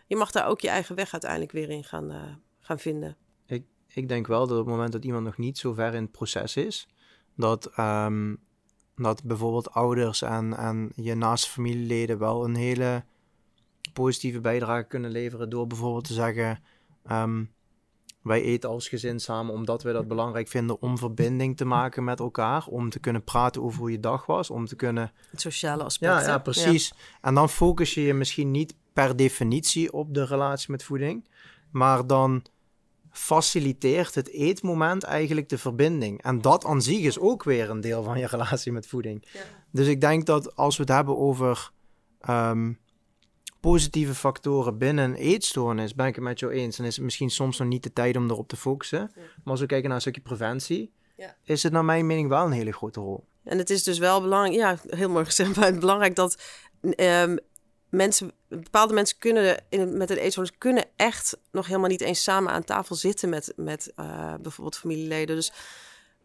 [0.07, 3.17] Je mag daar ook je eigen weg uiteindelijk weer in gaan, gaan vinden.
[3.45, 6.01] Ik, ik denk wel dat op het moment dat iemand nog niet zo ver in
[6.01, 6.87] het proces is
[7.37, 8.39] dat, um,
[8.95, 13.03] dat bijvoorbeeld ouders en, en je naaste familieleden wel een hele
[13.93, 16.59] positieve bijdrage kunnen leveren door bijvoorbeeld te zeggen:
[17.11, 17.51] um,
[18.27, 22.19] wij eten als gezin samen omdat we dat belangrijk vinden om verbinding te maken met
[22.19, 25.11] elkaar, om te kunnen praten over hoe je dag was, om te kunnen.
[25.31, 26.11] Het sociale aspect.
[26.11, 26.93] Ja, ja precies.
[27.21, 31.29] En dan focus je je misschien niet per definitie op de relatie met voeding,
[31.71, 32.43] maar dan
[33.17, 36.23] faciliteert het eetmoment eigenlijk de verbinding.
[36.23, 39.27] En dat aan zich is ook weer een deel van je relatie met voeding.
[39.33, 39.39] Ja.
[39.71, 41.71] Dus ik denk dat als we het hebben over
[42.29, 42.79] um,
[43.59, 46.77] positieve factoren binnen een eetstoornis, ben ik het met jou eens.
[46.77, 49.11] Dan is het misschien soms nog niet de tijd om erop te focussen.
[49.15, 51.35] Maar als we kijken naar een stukje preventie, ja.
[51.43, 53.25] is het naar mijn mening wel een hele grote rol.
[53.43, 56.41] En het is dus wel belangrijk, ja, heel mooi gezegd, maar belangrijk dat
[56.81, 57.39] um,
[57.89, 62.51] mensen, bepaalde mensen kunnen in, met een eetstoornis kunnen echt nog helemaal niet eens samen
[62.51, 65.35] aan tafel zitten met, met uh, bijvoorbeeld familieleden.
[65.35, 65.51] Dus,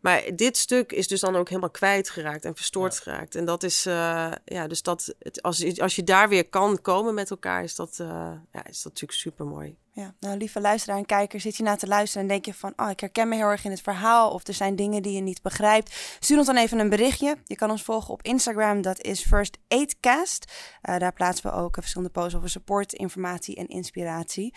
[0.01, 3.35] maar dit stuk is dus dan ook helemaal kwijtgeraakt en verstoord geraakt.
[3.35, 6.81] En dat is, uh, ja, dus dat, het, als, je, als je daar weer kan
[6.81, 8.09] komen met elkaar, is dat, uh,
[8.53, 9.77] ja, is dat natuurlijk super mooi.
[9.95, 12.73] Ja, nou lieve luisteraar en kijker, zit je na te luisteren en denk je van,
[12.77, 15.21] oh, ik herken me heel erg in het verhaal of er zijn dingen die je
[15.21, 16.17] niet begrijpt.
[16.21, 17.37] Stuur ons dan even een berichtje.
[17.45, 20.53] Je kan ons volgen op Instagram, dat is First Aidcast.
[20.83, 24.55] Uh, daar plaatsen we ook verschillende posts over support, informatie en inspiratie.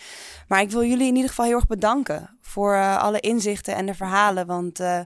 [0.48, 3.86] Maar ik wil jullie in ieder geval heel erg bedanken voor uh, alle inzichten en
[3.86, 5.00] de verhalen, want uh,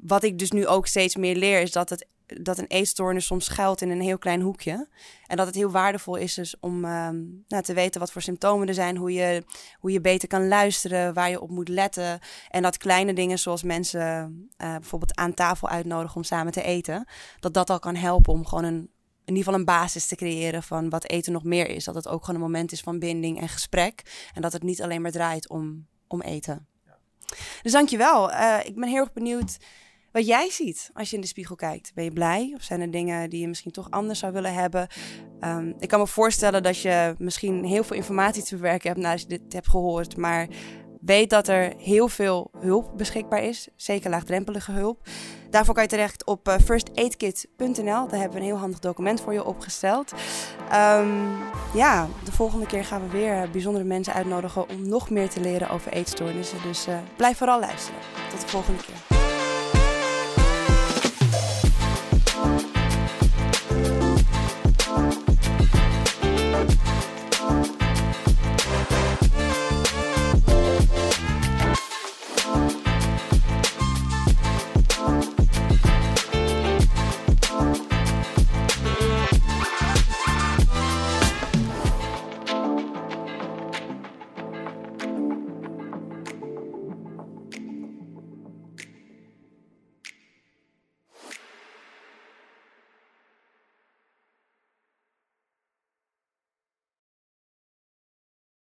[0.00, 2.06] wat ik dus nu ook steeds meer leer is dat het
[2.40, 4.88] dat een eetstoornis soms schuilt in een heel klein hoekje.
[5.26, 7.08] En dat het heel waardevol is dus om uh,
[7.48, 9.44] nou, te weten wat voor symptomen er zijn, hoe je,
[9.78, 12.20] hoe je beter kan luisteren, waar je op moet letten.
[12.48, 14.00] En dat kleine dingen zoals mensen
[14.62, 17.08] uh, bijvoorbeeld aan tafel uitnodigen om samen te eten,
[17.40, 18.90] dat dat al kan helpen om gewoon een,
[19.24, 21.84] in ieder geval een basis te creëren van wat eten nog meer is.
[21.84, 24.28] Dat het ook gewoon een moment is van binding en gesprek.
[24.34, 26.66] En dat het niet alleen maar draait om, om eten.
[26.84, 26.98] Ja.
[27.62, 28.30] Dus dankjewel.
[28.30, 29.56] Uh, ik ben heel erg benieuwd
[30.12, 31.94] wat jij ziet als je in de spiegel kijkt.
[31.94, 34.88] Ben je blij of zijn er dingen die je misschien toch anders zou willen hebben?
[35.40, 39.20] Um, ik kan me voorstellen dat je misschien heel veel informatie te bewerken hebt nadat
[39.20, 40.48] je dit hebt gehoord, maar
[41.00, 45.06] weet dat er heel veel hulp beschikbaar is, zeker laagdrempelige hulp.
[45.50, 48.08] Daarvoor kan je terecht op uh, firstaidkit.nl.
[48.08, 50.12] Daar hebben we een heel handig document voor je opgesteld.
[50.72, 51.36] Um,
[51.74, 55.70] ja, de volgende keer gaan we weer bijzondere mensen uitnodigen om nog meer te leren
[55.70, 56.58] over eetstoornissen.
[56.62, 58.00] Dus uh, blijf vooral luisteren.
[58.30, 59.17] Tot de volgende keer.